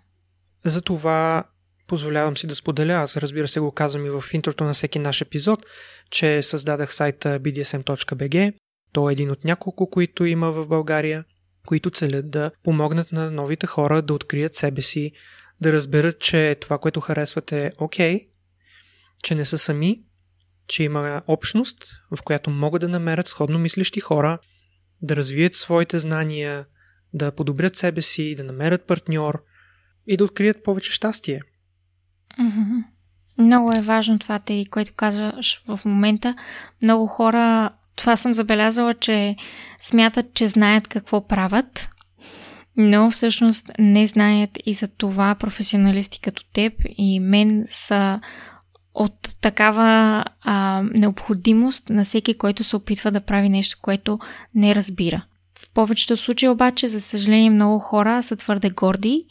Затова 0.65 1.43
позволявам 1.87 2.37
си 2.37 2.47
да 2.47 2.55
споделя, 2.55 2.93
аз 2.93 3.17
разбира 3.17 3.47
се 3.47 3.59
го 3.59 3.71
казвам 3.71 4.05
и 4.05 4.09
в 4.09 4.23
интрото 4.33 4.63
на 4.63 4.73
всеки 4.73 4.99
наш 4.99 5.21
епизод, 5.21 5.65
че 6.09 6.41
създадах 6.41 6.93
сайта 6.93 7.39
bdsm.bg. 7.39 8.53
Той 8.93 9.11
е 9.11 9.13
един 9.13 9.31
от 9.31 9.43
няколко, 9.43 9.89
които 9.89 10.25
има 10.25 10.51
в 10.51 10.67
България, 10.67 11.23
които 11.67 11.89
целят 11.89 12.31
да 12.31 12.51
помогнат 12.63 13.11
на 13.11 13.31
новите 13.31 13.67
хора 13.67 14.01
да 14.01 14.13
открият 14.13 14.55
себе 14.55 14.81
си, 14.81 15.11
да 15.61 15.73
разберат, 15.73 16.19
че 16.19 16.55
това, 16.61 16.77
което 16.77 16.99
харесват 16.99 17.51
е 17.51 17.71
окей, 17.77 18.15
okay, 18.15 18.27
че 19.23 19.35
не 19.35 19.45
са 19.45 19.57
сами 19.57 20.03
че 20.71 20.83
има 20.83 21.21
общност, 21.27 21.85
в 22.15 22.21
която 22.21 22.49
могат 22.49 22.81
да 22.81 22.87
намерят 22.87 23.27
сходно 23.27 23.59
мислещи 23.59 23.99
хора, 23.99 24.39
да 25.01 25.15
развият 25.15 25.53
своите 25.53 25.97
знания, 25.97 26.65
да 27.13 27.31
подобрят 27.31 27.75
себе 27.75 28.01
си, 28.01 28.35
да 28.35 28.43
намерят 28.43 28.87
партньор 28.87 29.43
и 30.07 30.17
да 30.17 30.23
открият 30.23 30.63
повече 30.63 30.91
щастие. 30.91 31.41
Много 33.37 33.71
е 33.75 33.81
важно 33.81 34.19
това, 34.19 34.39
Тери, 34.39 34.65
което 34.65 34.93
казваш 34.95 35.63
в 35.67 35.79
момента. 35.85 36.35
Много 36.81 37.07
хора, 37.07 37.71
това 37.95 38.17
съм 38.17 38.33
забелязала, 38.33 38.93
че 38.93 39.35
смятат, 39.79 40.33
че 40.33 40.47
знаят 40.47 40.87
какво 40.87 41.27
правят, 41.27 41.89
но 42.77 43.11
всъщност 43.11 43.71
не 43.79 44.07
знаят 44.07 44.49
и 44.65 44.73
за 44.73 44.87
това 44.87 45.35
професионалисти 45.35 46.19
като 46.19 46.43
теб 46.53 46.73
и 46.97 47.19
мен 47.19 47.65
са 47.69 48.21
от 48.93 49.13
такава 49.41 50.23
а, 50.41 50.84
необходимост 50.93 51.89
на 51.89 52.04
всеки, 52.06 52.34
който 52.34 52.63
се 52.63 52.75
опитва 52.75 53.12
да 53.12 53.21
прави 53.21 53.49
нещо, 53.49 53.77
което 53.82 54.19
не 54.56 54.75
разбира. 54.75 55.21
В 55.60 55.69
повечето 55.73 56.17
случаи 56.17 56.49
обаче, 56.49 56.88
за 56.88 57.01
съжаление, 57.01 57.49
много 57.49 57.80
хора 57.80 58.23
са 58.23 58.36
твърде 58.36 58.69
горди 58.69 59.25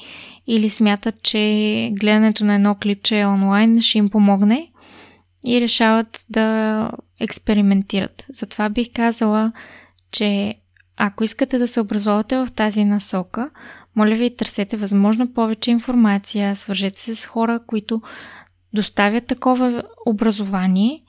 или 0.47 0.71
смятат, 0.71 1.23
че 1.23 1.91
гледането 1.93 2.45
на 2.45 2.55
едно 2.55 2.75
клипче 2.75 3.25
онлайн 3.25 3.81
ще 3.83 3.99
им 3.99 4.09
помогне 4.09 4.69
и 5.47 5.61
решават 5.61 6.25
да 6.31 6.91
експериментират. 7.21 8.25
Затова 8.29 8.69
бих 8.69 8.89
казала, 8.95 9.53
че 10.13 10.55
ако 10.97 11.25
искате 11.25 11.59
да 11.59 11.69
се 11.69 11.81
образовате 11.81 12.37
в 12.37 12.49
тази 12.55 12.85
насока, 12.85 13.51
моля 13.97 14.15
ви 14.15 14.37
търсете 14.37 14.77
възможно 14.77 15.33
повече 15.33 15.71
информация, 15.71 16.57
свържете 16.57 17.01
се 17.01 17.15
с 17.15 17.27
хора, 17.27 17.61
които 17.67 18.03
доставят 18.75 19.27
такова 19.27 19.83
образование, 20.07 21.03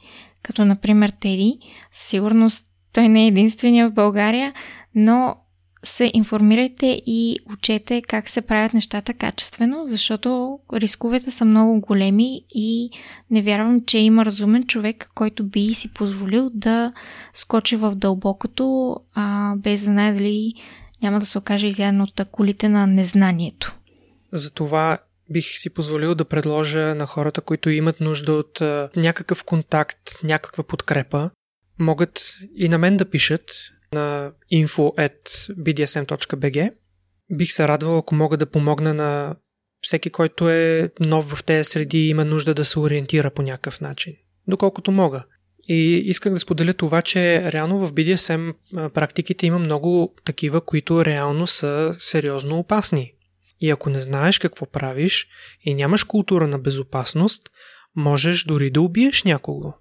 като 0.43 0.65
например 0.65 1.09
Теди. 1.09 1.59
Сигурност 1.91 2.65
той 2.93 3.09
не 3.09 3.23
е 3.23 3.27
единствения 3.27 3.89
в 3.89 3.93
България, 3.93 4.53
но 4.95 5.35
се 5.83 6.11
информирайте 6.13 7.01
и 7.05 7.37
учете 7.53 8.01
как 8.01 8.29
се 8.29 8.41
правят 8.41 8.73
нещата 8.73 9.13
качествено, 9.13 9.83
защото 9.87 10.59
рисковете 10.73 11.31
са 11.31 11.45
много 11.45 11.79
големи 11.79 12.41
и 12.55 12.89
не 13.31 13.41
вярвам, 13.41 13.81
че 13.85 13.97
има 13.97 14.25
разумен 14.25 14.63
човек, 14.63 15.09
който 15.15 15.43
би 15.43 15.73
си 15.73 15.93
позволил 15.93 16.49
да 16.53 16.93
скочи 17.33 17.75
в 17.75 17.95
дълбокото, 17.95 18.95
а, 19.15 19.55
без 19.55 19.79
да 19.79 19.85
знае 19.85 20.13
дали 20.13 20.53
няма 21.01 21.19
да 21.19 21.25
се 21.25 21.37
окаже 21.37 21.67
изяден 21.67 22.01
от 22.01 22.21
колите 22.31 22.69
на 22.69 22.87
незнанието. 22.87 23.75
Затова 24.31 24.97
бих 25.31 25.45
си 25.45 25.73
позволил 25.73 26.15
да 26.15 26.25
предложа 26.25 26.95
на 26.95 27.05
хората, 27.05 27.41
които 27.41 27.69
имат 27.69 27.99
нужда 27.99 28.33
от 28.33 28.61
а, 28.61 28.89
някакъв 28.95 29.43
контакт, 29.43 29.99
някаква 30.23 30.63
подкрепа, 30.63 31.29
могат 31.79 32.33
и 32.55 32.69
на 32.69 32.77
мен 32.77 32.97
да 32.97 33.09
пишат 33.09 33.51
на 33.93 34.31
info.bdsm.bg. 34.53 36.71
Бих 37.33 37.51
се 37.51 37.67
радвал, 37.67 37.97
ако 37.97 38.15
мога 38.15 38.37
да 38.37 38.45
помогна 38.45 38.93
на 38.93 39.35
всеки, 39.81 40.09
който 40.09 40.49
е 40.49 40.89
нов 41.05 41.29
в 41.29 41.43
тези 41.43 41.63
среди 41.63 42.05
и 42.05 42.09
има 42.09 42.25
нужда 42.25 42.53
да 42.53 42.65
се 42.65 42.79
ориентира 42.79 43.29
по 43.29 43.41
някакъв 43.41 43.81
начин. 43.81 44.13
Доколкото 44.47 44.91
мога. 44.91 45.23
И 45.67 46.03
исках 46.05 46.33
да 46.33 46.39
споделя 46.39 46.73
това, 46.73 47.01
че 47.01 47.51
реално 47.51 47.87
в 47.87 47.93
BDSM 47.93 48.53
практиките 48.89 49.45
има 49.45 49.59
много 49.59 50.15
такива, 50.25 50.61
които 50.61 51.05
реално 51.05 51.47
са 51.47 51.95
сериозно 51.99 52.59
опасни. 52.59 53.13
И 53.61 53.69
ако 53.69 53.89
не 53.89 54.01
знаеш 54.01 54.39
какво 54.39 54.65
правиш 54.65 55.27
и 55.61 55.73
нямаш 55.73 56.03
култура 56.03 56.47
на 56.47 56.59
безопасност, 56.59 57.49
можеш 57.95 58.43
дори 58.43 58.69
да 58.69 58.81
убиеш 58.81 59.23
някого. 59.23 59.73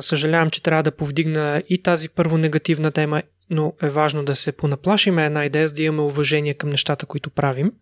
Съжалявам, 0.00 0.50
че 0.50 0.62
трябва 0.62 0.82
да 0.82 0.96
повдигна 0.96 1.62
и 1.68 1.82
тази 1.82 2.08
първо 2.08 2.38
негативна 2.38 2.90
тема, 2.90 3.22
но 3.50 3.72
е 3.82 3.90
важно 3.90 4.24
да 4.24 4.36
се 4.36 4.56
понаплашиме 4.56 5.26
една 5.26 5.44
идея, 5.44 5.68
за 5.68 5.74
да 5.74 5.82
имаме 5.82 6.02
уважение 6.02 6.54
към 6.54 6.70
нещата, 6.70 7.06
които 7.06 7.30
правим. 7.30 7.72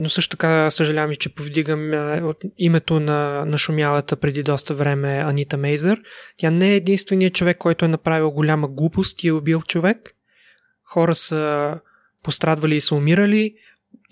Но 0.00 0.10
също 0.10 0.36
така 0.36 0.70
съжалявам, 0.70 1.14
че 1.14 1.34
повдигам 1.34 1.90
от 2.24 2.36
името 2.58 3.00
на, 3.00 3.44
на 3.44 3.58
шумялата 3.58 4.16
преди 4.16 4.42
доста 4.42 4.74
време 4.74 5.08
Анита 5.08 5.56
Мейзър. 5.56 6.00
Тя 6.36 6.50
не 6.50 6.72
е 6.72 6.76
единственият 6.76 7.34
човек, 7.34 7.58
който 7.58 7.84
е 7.84 7.88
направил 7.88 8.30
голяма 8.30 8.68
глупост 8.68 9.24
и 9.24 9.28
е 9.28 9.32
убил 9.32 9.62
човек. 9.62 10.10
Хора 10.84 11.14
са 11.14 11.80
пострадвали 12.22 12.76
и 12.76 12.80
са 12.80 12.94
умирали, 12.94 13.54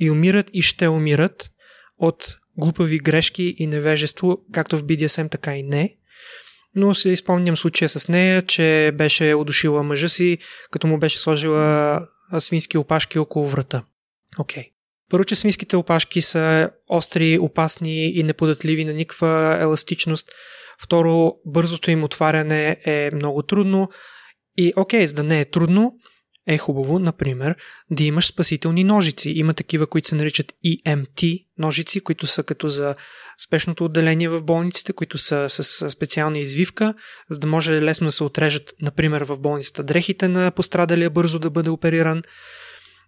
и 0.01 0.11
умират 0.11 0.51
и 0.53 0.63
ще 0.63 0.89
умират 0.89 1.51
от 1.99 2.37
глупави 2.59 2.99
грешки 2.99 3.55
и 3.59 3.67
невежество, 3.67 4.39
както 4.53 4.79
в 4.79 4.85
BDSM, 4.85 5.31
така 5.31 5.57
и 5.57 5.63
не 5.63 5.99
но 6.75 6.95
се 6.95 7.09
изпомням 7.09 7.57
случая 7.57 7.89
с 7.89 8.09
нея, 8.09 8.43
че 8.43 8.93
беше 8.95 9.35
удушила 9.35 9.83
мъжа 9.83 10.09
си, 10.09 10.39
като 10.71 10.87
му 10.87 10.99
беше 10.99 11.19
сложила 11.19 12.01
свински 12.39 12.79
опашки 12.79 13.19
около 13.19 13.49
врата. 13.49 13.85
Окей. 14.39 14.63
Okay. 14.63 14.71
Първо, 15.11 15.25
че 15.25 15.35
свинските 15.35 15.77
опашки 15.77 16.21
са 16.21 16.71
остри, 16.89 17.39
опасни 17.39 18.19
и 18.19 18.23
неподатливи 18.23 18.85
на 18.85 18.93
никаква 18.93 19.59
еластичност. 19.61 20.31
Второ, 20.83 21.33
бързото 21.47 21.91
им 21.91 22.05
отваряне 22.05 22.77
е 22.85 23.11
много 23.15 23.43
трудно. 23.43 23.89
И 24.57 24.73
окей, 24.77 25.01
okay, 25.01 25.05
за 25.05 25.15
да 25.15 25.23
не 25.23 25.41
е 25.41 25.45
трудно, 25.45 25.93
е 26.49 26.59
хубаво, 26.59 26.99
например, 26.99 27.57
да 27.91 28.05
имаш 28.05 28.27
спасителни 28.27 28.85
ножици. 28.85 29.31
Има 29.31 29.55
такива, 29.55 29.87
които 29.87 30.09
се 30.09 30.15
наричат 30.15 30.53
EMT 30.67 31.47
ножици, 31.59 32.01
които 32.01 32.27
са 32.27 32.43
като 32.43 32.69
за 32.69 32.95
спешното 33.47 33.85
отделение 33.85 34.29
в 34.29 34.43
болниците, 34.43 34.93
които 34.93 35.19
са 35.19 35.47
с 35.49 35.91
специална 35.91 36.39
извивка, 36.39 36.95
за 37.31 37.39
да 37.39 37.47
може 37.47 37.83
лесно 37.83 38.05
да 38.05 38.13
се 38.13 38.25
отрежат, 38.25 38.75
например, 38.83 39.25
в 39.25 39.39
болницата 39.39 39.83
дрехите 39.83 40.29
на 40.29 40.51
пострадалия 40.51 41.11
бързо 41.11 41.39
да 41.39 41.51
бъде 41.51 41.71
опериран. 41.71 42.23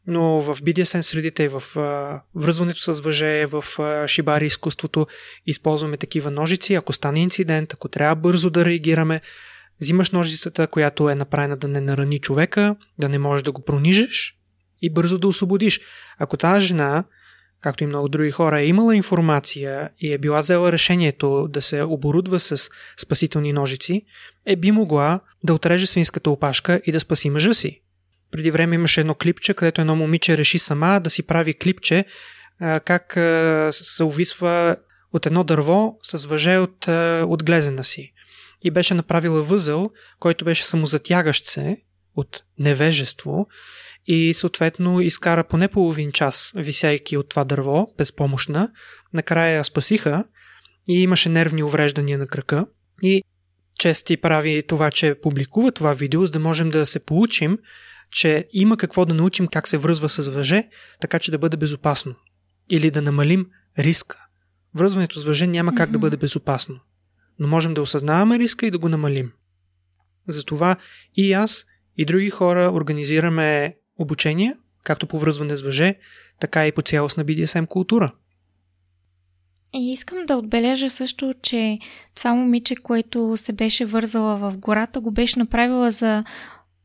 Но 0.07 0.40
в 0.40 0.57
BDSM 0.62 1.00
средите 1.00 1.48
в 1.48 1.62
връзването 2.35 2.81
с 2.81 3.00
въже, 3.00 3.46
в 3.46 3.64
шибари 4.07 4.46
изкуството 4.46 5.07
използваме 5.46 5.96
такива 5.96 6.31
ножици. 6.31 6.74
Ако 6.74 6.92
стане 6.92 7.20
инцидент, 7.20 7.72
ако 7.74 7.88
трябва 7.88 8.14
бързо 8.14 8.50
да 8.50 8.64
реагираме, 8.64 9.20
Взимаш 9.81 10.11
ножицата, 10.11 10.66
която 10.66 11.11
е 11.11 11.14
направена 11.14 11.57
да 11.57 11.69
не 11.69 11.81
нарани 11.81 12.19
човека, 12.19 12.77
да 12.99 13.09
не 13.09 13.19
можеш 13.19 13.43
да 13.43 13.53
го 13.53 13.62
пронижеш 13.62 14.37
и 14.83 14.90
бързо 14.90 15.19
да 15.19 15.29
освободиш. 15.29 15.81
Ако 16.19 16.37
тази 16.37 16.66
жена, 16.66 17.05
както 17.61 17.85
и 17.85 17.87
много 17.87 18.09
други 18.09 18.31
хора, 18.31 18.61
е 18.61 18.66
имала 18.66 18.97
информация 18.97 19.90
и 20.01 20.12
е 20.12 20.19
била 20.19 20.40
взела 20.40 20.73
решението 20.73 21.49
да 21.49 21.61
се 21.61 21.83
оборудва 21.83 22.40
с 22.40 22.71
спасителни 22.97 23.53
ножици, 23.53 24.03
е 24.47 24.57
би 24.57 24.71
могла 24.71 25.21
да 25.45 25.55
отреже 25.55 25.87
свинската 25.87 26.31
опашка 26.31 26.81
и 26.87 26.93
да 26.93 27.01
спаси 27.01 27.31
мъжа 27.31 27.55
си. 27.55 27.83
Преди 28.31 28.51
време 28.51 28.75
имаше 28.75 29.01
едно 29.01 29.14
клипче, 29.14 29.55
където 29.55 29.81
едно 29.81 29.97
момиче 29.97 30.37
реши 30.37 30.59
сама 30.59 31.01
да 31.01 31.11
си 31.11 31.23
прави 31.23 31.55
клипче 31.55 32.05
как 32.61 33.12
се 33.75 34.05
увисва 34.05 34.77
от 35.12 35.27
едно 35.27 35.45
дърво 35.45 35.99
с 36.03 36.27
въже 36.27 36.59
от, 36.59 36.88
от 37.23 37.45
глезена 37.45 37.85
си 37.85 38.12
и 38.62 38.70
беше 38.70 38.94
направила 38.94 39.42
възъл, 39.42 39.90
който 40.18 40.44
беше 40.44 40.64
самозатягащ 40.64 41.46
се 41.46 41.77
от 42.16 42.42
невежество 42.59 43.46
и 44.07 44.35
съответно 44.35 45.01
изкара 45.01 45.44
поне 45.44 45.68
половин 45.68 46.12
час, 46.12 46.53
висяйки 46.57 47.16
от 47.16 47.29
това 47.29 47.44
дърво, 47.44 47.94
безпомощна. 47.99 48.70
Накрая 49.12 49.57
я 49.57 49.64
спасиха 49.64 50.25
и 50.88 51.03
имаше 51.03 51.29
нервни 51.29 51.62
увреждания 51.62 52.18
на 52.18 52.27
кръка. 52.27 52.66
И 53.03 53.23
чести 53.79 54.16
прави 54.16 54.62
това, 54.68 54.90
че 54.90 55.14
публикува 55.23 55.73
това 55.73 55.92
видео, 55.92 56.27
за 56.27 56.33
да 56.33 56.38
можем 56.38 56.68
да 56.68 56.87
се 56.87 57.05
получим, 57.05 57.59
че 58.11 58.49
има 58.53 58.77
какво 58.77 59.05
да 59.05 59.14
научим 59.14 59.46
как 59.46 59.68
се 59.68 59.79
връзва 59.79 60.09
с 60.09 60.29
въже, 60.29 60.68
така 61.01 61.18
че 61.18 61.31
да 61.31 61.38
бъде 61.38 61.57
безопасно. 61.57 62.14
Или 62.70 62.90
да 62.90 63.03
намалим 63.03 63.46
риска. 63.79 64.18
Връзването 64.75 65.18
с 65.18 65.25
въже 65.25 65.46
няма 65.46 65.75
как 65.75 65.90
да 65.90 65.99
бъде 65.99 66.16
безопасно 66.16 66.81
но 67.40 67.48
можем 67.48 67.74
да 67.74 67.83
осъзнаваме 67.83 68.38
риска 68.38 68.66
и 68.66 68.70
да 68.70 68.79
го 68.79 68.88
намалим. 68.88 69.33
Затова 70.29 70.76
и 71.16 71.33
аз, 71.33 71.66
и 71.96 72.05
други 72.05 72.31
хора 72.31 72.70
организираме 72.74 73.76
обучение, 73.98 74.55
както 74.85 75.07
по 75.07 75.18
връзване 75.18 75.57
с 75.57 75.62
въже, 75.62 75.94
така 76.40 76.66
и 76.66 76.72
по 76.72 76.83
цялостна 76.83 77.24
BDSM 77.24 77.66
култура. 77.66 78.12
И 79.74 79.90
искам 79.90 80.26
да 80.26 80.37
отбележа 80.37 80.90
също, 80.90 81.35
че 81.42 81.79
това 82.14 82.35
момиче, 82.35 82.74
което 82.74 83.37
се 83.37 83.53
беше 83.53 83.85
вързала 83.85 84.37
в 84.37 84.57
гората, 84.57 85.00
го 85.00 85.11
беше 85.11 85.38
направила 85.38 85.90
за 85.90 86.24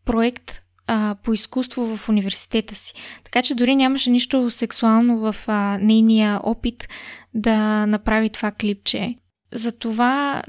проект 0.05 0.61
а, 0.87 1.15
по 1.23 1.33
изкуство 1.33 1.97
в 1.97 2.09
университета 2.09 2.75
си. 2.75 2.93
Така 3.23 3.41
че 3.41 3.55
дори 3.55 3.75
нямаше 3.75 4.09
нищо 4.09 4.51
сексуално 4.51 5.17
в 5.17 5.35
а, 5.47 5.77
нейния 5.81 6.39
опит 6.43 6.89
да 7.33 7.85
направи 7.85 8.29
това 8.29 8.51
клипче. 8.51 9.13
Затова 9.51 10.41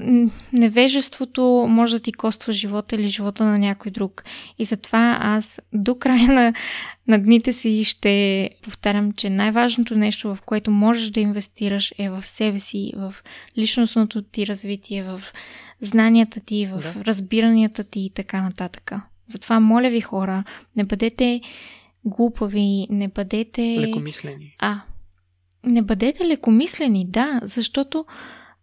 невежеството 0.53 1.65
може 1.69 1.95
да 1.95 1.99
ти 1.99 2.13
коства 2.13 2.53
живота 2.53 2.95
или 2.95 3.07
живота 3.07 3.45
на 3.45 3.59
някой 3.59 3.91
друг. 3.91 4.23
И 4.59 4.65
затова 4.65 5.17
аз 5.21 5.61
до 5.73 5.95
края 5.95 6.27
на, 6.27 6.53
на 7.07 7.19
дните 7.19 7.53
си 7.53 7.83
ще 7.83 8.49
повтарям, 8.61 9.11
че 9.11 9.29
най-важното 9.29 9.97
нещо, 9.97 10.35
в 10.35 10.41
което 10.41 10.71
можеш 10.71 11.09
да 11.09 11.19
инвестираш 11.19 11.93
е 11.97 12.09
в 12.09 12.25
себе 12.25 12.59
си, 12.59 12.93
в 12.95 13.15
личностното 13.57 14.21
ти 14.21 14.47
развитие, 14.47 15.03
в 15.03 15.21
знанията 15.81 16.39
ти, 16.39 16.65
в 16.65 16.79
да. 16.79 17.05
разбиранията 17.05 17.83
ти 17.83 17.99
и 17.99 18.09
така 18.09 18.41
нататък. 18.41 18.91
Затова 19.27 19.59
моля 19.59 19.89
ви 19.89 20.01
хора, 20.01 20.43
не 20.75 20.83
бъдете 20.83 21.41
глупави, 22.05 22.87
не 22.89 23.07
бъдете... 23.07 23.77
Лекомислени. 23.79 24.55
А, 24.59 24.81
не 25.63 25.81
бъдете 25.81 26.27
лекомислени, 26.27 27.05
да, 27.07 27.39
защото 27.43 28.05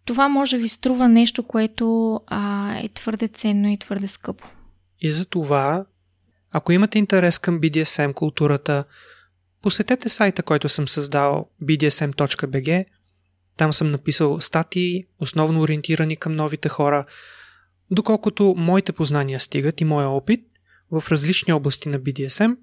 това 0.05 0.27
може 0.27 0.55
да 0.55 0.61
ви 0.61 0.69
струва 0.69 1.07
нещо, 1.07 1.43
което 1.43 2.19
а, 2.27 2.73
е 2.79 2.87
твърде 2.87 3.27
ценно 3.27 3.69
и 3.69 3.77
твърде 3.77 4.07
скъпо. 4.07 4.47
И 4.99 5.11
за 5.11 5.25
това, 5.25 5.85
ако 6.51 6.71
имате 6.71 6.99
интерес 6.99 7.39
към 7.39 7.61
BDSM 7.61 8.13
културата, 8.13 8.83
посетете 9.61 10.09
сайта, 10.09 10.43
който 10.43 10.69
съм 10.69 10.87
създал 10.87 11.49
bdsm.bg. 11.63 12.85
Там 13.57 13.73
съм 13.73 13.91
написал 13.91 14.41
статии, 14.41 15.05
основно 15.19 15.61
ориентирани 15.61 16.15
към 16.15 16.33
новите 16.33 16.69
хора, 16.69 17.05
доколкото 17.91 18.55
моите 18.57 18.91
познания 18.91 19.39
стигат 19.39 19.81
и 19.81 19.85
моя 19.85 20.09
опит 20.09 20.41
в 20.91 21.03
различни 21.11 21.53
области 21.53 21.89
на 21.89 21.99
BDSM, 21.99 22.57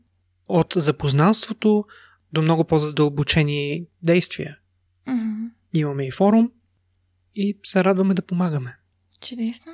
от 0.49 0.75
запознанството 0.77 1.85
до 2.33 2.43
много 2.43 2.65
по-задълбочени 2.65 3.87
действия. 4.03 4.59
Mm-hmm. 5.09 5.51
Имаме 5.75 6.07
и 6.07 6.11
форум, 6.11 6.51
и 7.35 7.59
се 7.65 7.85
радваме 7.85 8.15
да 8.15 8.23
помагаме. 8.23 8.77
Чудесно. 9.29 9.73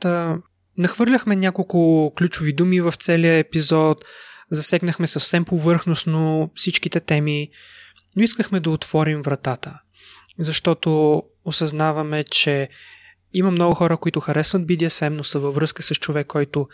Та, 0.00 0.38
нахвърляхме 0.78 1.36
няколко 1.36 2.12
ключови 2.16 2.52
думи 2.52 2.80
в 2.80 2.92
целия 2.98 3.38
епизод, 3.38 4.04
засегнахме 4.50 5.06
съвсем 5.06 5.44
повърхностно 5.44 6.50
всичките 6.54 7.00
теми, 7.00 7.50
но 8.16 8.22
искахме 8.22 8.60
да 8.60 8.70
отворим 8.70 9.22
вратата, 9.22 9.80
защото 10.38 11.22
осъзнаваме, 11.44 12.24
че 12.24 12.68
има 13.34 13.50
много 13.50 13.74
хора, 13.74 13.96
които 13.96 14.20
харесват 14.20 14.62
BDSM, 14.62 15.08
но 15.08 15.24
са 15.24 15.38
във 15.38 15.54
връзка 15.54 15.82
с 15.82 15.94
човек, 15.94 16.26
който 16.26 16.68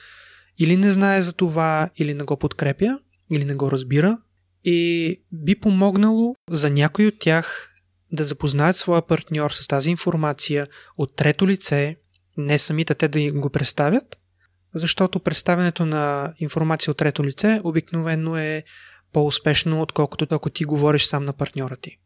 или 0.59 0.76
не 0.76 0.90
знае 0.90 1.22
за 1.22 1.33
това, 1.33 1.90
или 1.96 2.14
не 2.14 2.24
го 2.24 2.37
подкрепя, 2.37 2.98
или 3.31 3.44
не 3.44 3.55
го 3.55 3.70
разбира. 3.70 4.18
И 4.64 5.20
би 5.33 5.61
помогнало 5.61 6.35
за 6.50 6.70
някой 6.70 7.07
от 7.07 7.14
тях 7.20 7.72
да 8.12 8.25
запознаят 8.25 8.77
своя 8.77 9.07
партньор 9.07 9.51
с 9.51 9.66
тази 9.69 9.90
информация 9.90 10.66
от 10.97 11.16
трето 11.16 11.49
лице, 11.49 11.97
не 12.37 12.59
самите 12.59 12.95
те 12.95 13.09
да 13.09 13.33
го 13.33 13.51
представят, 13.51 14.19
защото 14.75 15.21
представянето 15.21 15.87
на 15.87 16.35
информация 16.38 16.90
от 16.90 16.97
трето 16.97 17.25
лице 17.25 17.61
обикновено 17.64 18.37
е 18.37 18.64
по-успешно, 19.12 19.83
отколкото 19.83 20.27
ако 20.31 20.51
ти 20.51 20.64
говориш 20.64 21.05
сам 21.05 21.25
на 21.25 21.33
партньора 21.33 21.77
ти. 21.77 21.99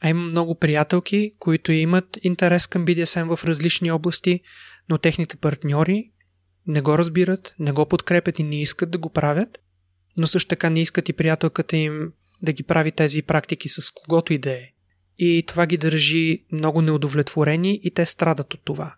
А 0.00 0.08
има 0.08 0.22
много 0.22 0.54
приятелки, 0.58 1.32
които 1.38 1.72
имат 1.72 2.18
интерес 2.22 2.66
към 2.66 2.86
BDSM 2.86 3.36
в 3.36 3.44
различни 3.44 3.90
области, 3.90 4.40
но 4.88 4.98
техните 4.98 5.36
партньори 5.36 6.12
не 6.66 6.80
го 6.80 6.98
разбират, 6.98 7.54
не 7.58 7.72
го 7.72 7.86
подкрепят 7.86 8.38
и 8.38 8.42
не 8.42 8.60
искат 8.60 8.90
да 8.90 8.98
го 8.98 9.10
правят, 9.10 9.58
но 10.18 10.26
също 10.26 10.48
така 10.48 10.70
не 10.70 10.80
искат 10.80 11.08
и 11.08 11.12
приятелката 11.12 11.76
им 11.76 12.12
да 12.42 12.52
ги 12.52 12.62
прави 12.62 12.92
тези 12.92 13.22
практики 13.22 13.68
с 13.68 13.90
когото 13.90 14.32
и 14.32 14.38
да 14.38 14.50
е 14.50 14.68
и 15.18 15.44
това 15.46 15.66
ги 15.66 15.76
държи 15.76 16.44
много 16.52 16.82
неудовлетворени 16.82 17.80
и 17.82 17.90
те 17.90 18.06
страдат 18.06 18.54
от 18.54 18.60
това. 18.64 18.94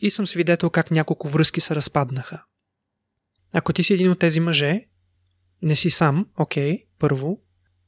И 0.00 0.10
съм 0.10 0.26
свидетел 0.26 0.70
как 0.70 0.90
няколко 0.90 1.28
връзки 1.28 1.60
се 1.60 1.74
разпаднаха. 1.74 2.42
Ако 3.52 3.72
ти 3.72 3.82
си 3.82 3.94
един 3.94 4.10
от 4.10 4.18
тези 4.18 4.40
мъже, 4.40 4.84
не 5.62 5.76
си 5.76 5.90
сам, 5.90 6.26
окей, 6.36 6.72
okay, 6.72 6.86
първо, 6.98 7.40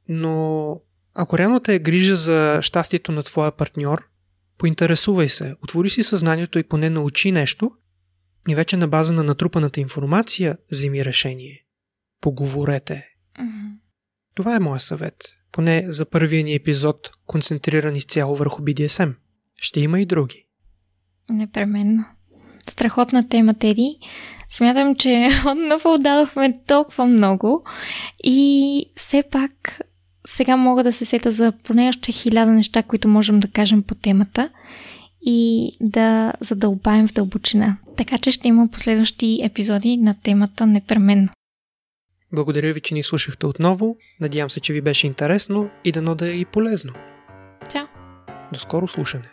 но 0.08 0.80
ако 1.14 1.38
реално 1.38 1.60
те 1.60 1.74
е 1.74 1.78
грижа 1.78 2.16
за 2.16 2.58
щастието 2.62 3.12
на 3.12 3.22
твоя 3.22 3.52
партньор, 3.52 4.08
поинтересувай 4.58 5.28
се, 5.28 5.56
отвори 5.62 5.90
си 5.90 6.02
съзнанието 6.02 6.58
и 6.58 6.68
поне 6.68 6.90
научи 6.90 7.32
нещо 7.32 7.70
и 8.48 8.54
вече 8.54 8.76
на 8.76 8.88
база 8.88 9.12
на 9.12 9.22
натрупаната 9.22 9.80
информация 9.80 10.58
вземи 10.70 11.04
решение. 11.04 11.64
Поговорете. 12.20 13.08
Mm-hmm. 13.40 13.78
Това 14.34 14.56
е 14.56 14.60
моят 14.60 14.82
съвет 14.82 15.34
поне 15.52 15.84
за 15.88 16.04
първия 16.04 16.44
ни 16.44 16.54
епизод, 16.54 17.10
концентриран 17.26 17.96
изцяло 17.96 18.36
върху 18.36 18.62
BDSM. 18.62 19.14
Ще 19.56 19.80
има 19.80 20.00
и 20.00 20.06
други. 20.06 20.46
Непременно. 21.30 22.04
Страхотна 22.70 23.28
тема, 23.28 23.54
Теди. 23.54 23.98
Смятам, 24.50 24.96
че 24.96 25.28
отново 25.46 25.94
отдадохме 25.94 26.60
толкова 26.66 27.06
много 27.06 27.64
и 28.24 28.86
все 28.96 29.22
пак 29.30 29.80
сега 30.26 30.56
мога 30.56 30.84
да 30.84 30.92
се 30.92 31.04
сета 31.04 31.32
за 31.32 31.52
поне 31.64 31.88
още 31.88 32.12
хиляда 32.12 32.52
неща, 32.52 32.82
които 32.82 33.08
можем 33.08 33.40
да 33.40 33.48
кажем 33.48 33.82
по 33.82 33.94
темата 33.94 34.50
и 35.22 35.70
да 35.80 36.32
задълбаем 36.40 37.08
в 37.08 37.12
дълбочина. 37.12 37.76
Така 37.96 38.18
че 38.18 38.30
ще 38.30 38.48
има 38.48 38.68
последващи 38.68 39.40
епизоди 39.44 39.96
на 39.96 40.14
темата 40.22 40.66
непременно. 40.66 41.28
Благодаря 42.34 42.72
ви, 42.72 42.80
че 42.80 42.94
ни 42.94 43.02
слушахте 43.02 43.46
отново. 43.46 43.96
Надявам 44.20 44.50
се, 44.50 44.60
че 44.60 44.72
ви 44.72 44.80
беше 44.80 45.06
интересно 45.06 45.70
и 45.84 45.92
дано 45.92 46.14
да 46.14 46.28
е 46.28 46.32
и 46.32 46.44
полезно. 46.44 46.92
Чао! 47.72 47.86
До 48.52 48.60
скоро 48.60 48.88
слушане! 48.88 49.30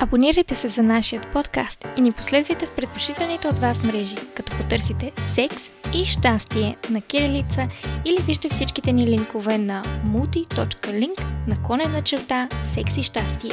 Абонирайте 0.00 0.54
се 0.54 0.68
за 0.68 0.82
нашия 0.82 1.22
подкаст 1.32 1.86
и 1.98 2.00
ни 2.00 2.12
последвайте 2.12 2.66
в 2.66 2.76
предпочитаните 2.76 3.48
от 3.48 3.58
вас 3.58 3.84
мрежи, 3.84 4.16
като 4.34 4.56
потърсите 4.56 5.12
секс 5.16 5.70
и 5.94 6.04
щастие 6.04 6.76
на 6.90 7.00
кирилица 7.00 7.68
или 8.04 8.22
вижте 8.26 8.48
всичките 8.48 8.92
ни 8.92 9.06
линкове 9.06 9.58
на 9.58 9.82
multi.link 9.84 11.24
на 11.46 11.62
конена 11.62 12.02
черта 12.02 12.48
секс 12.74 12.96
и 12.96 13.02
щастие. 13.02 13.50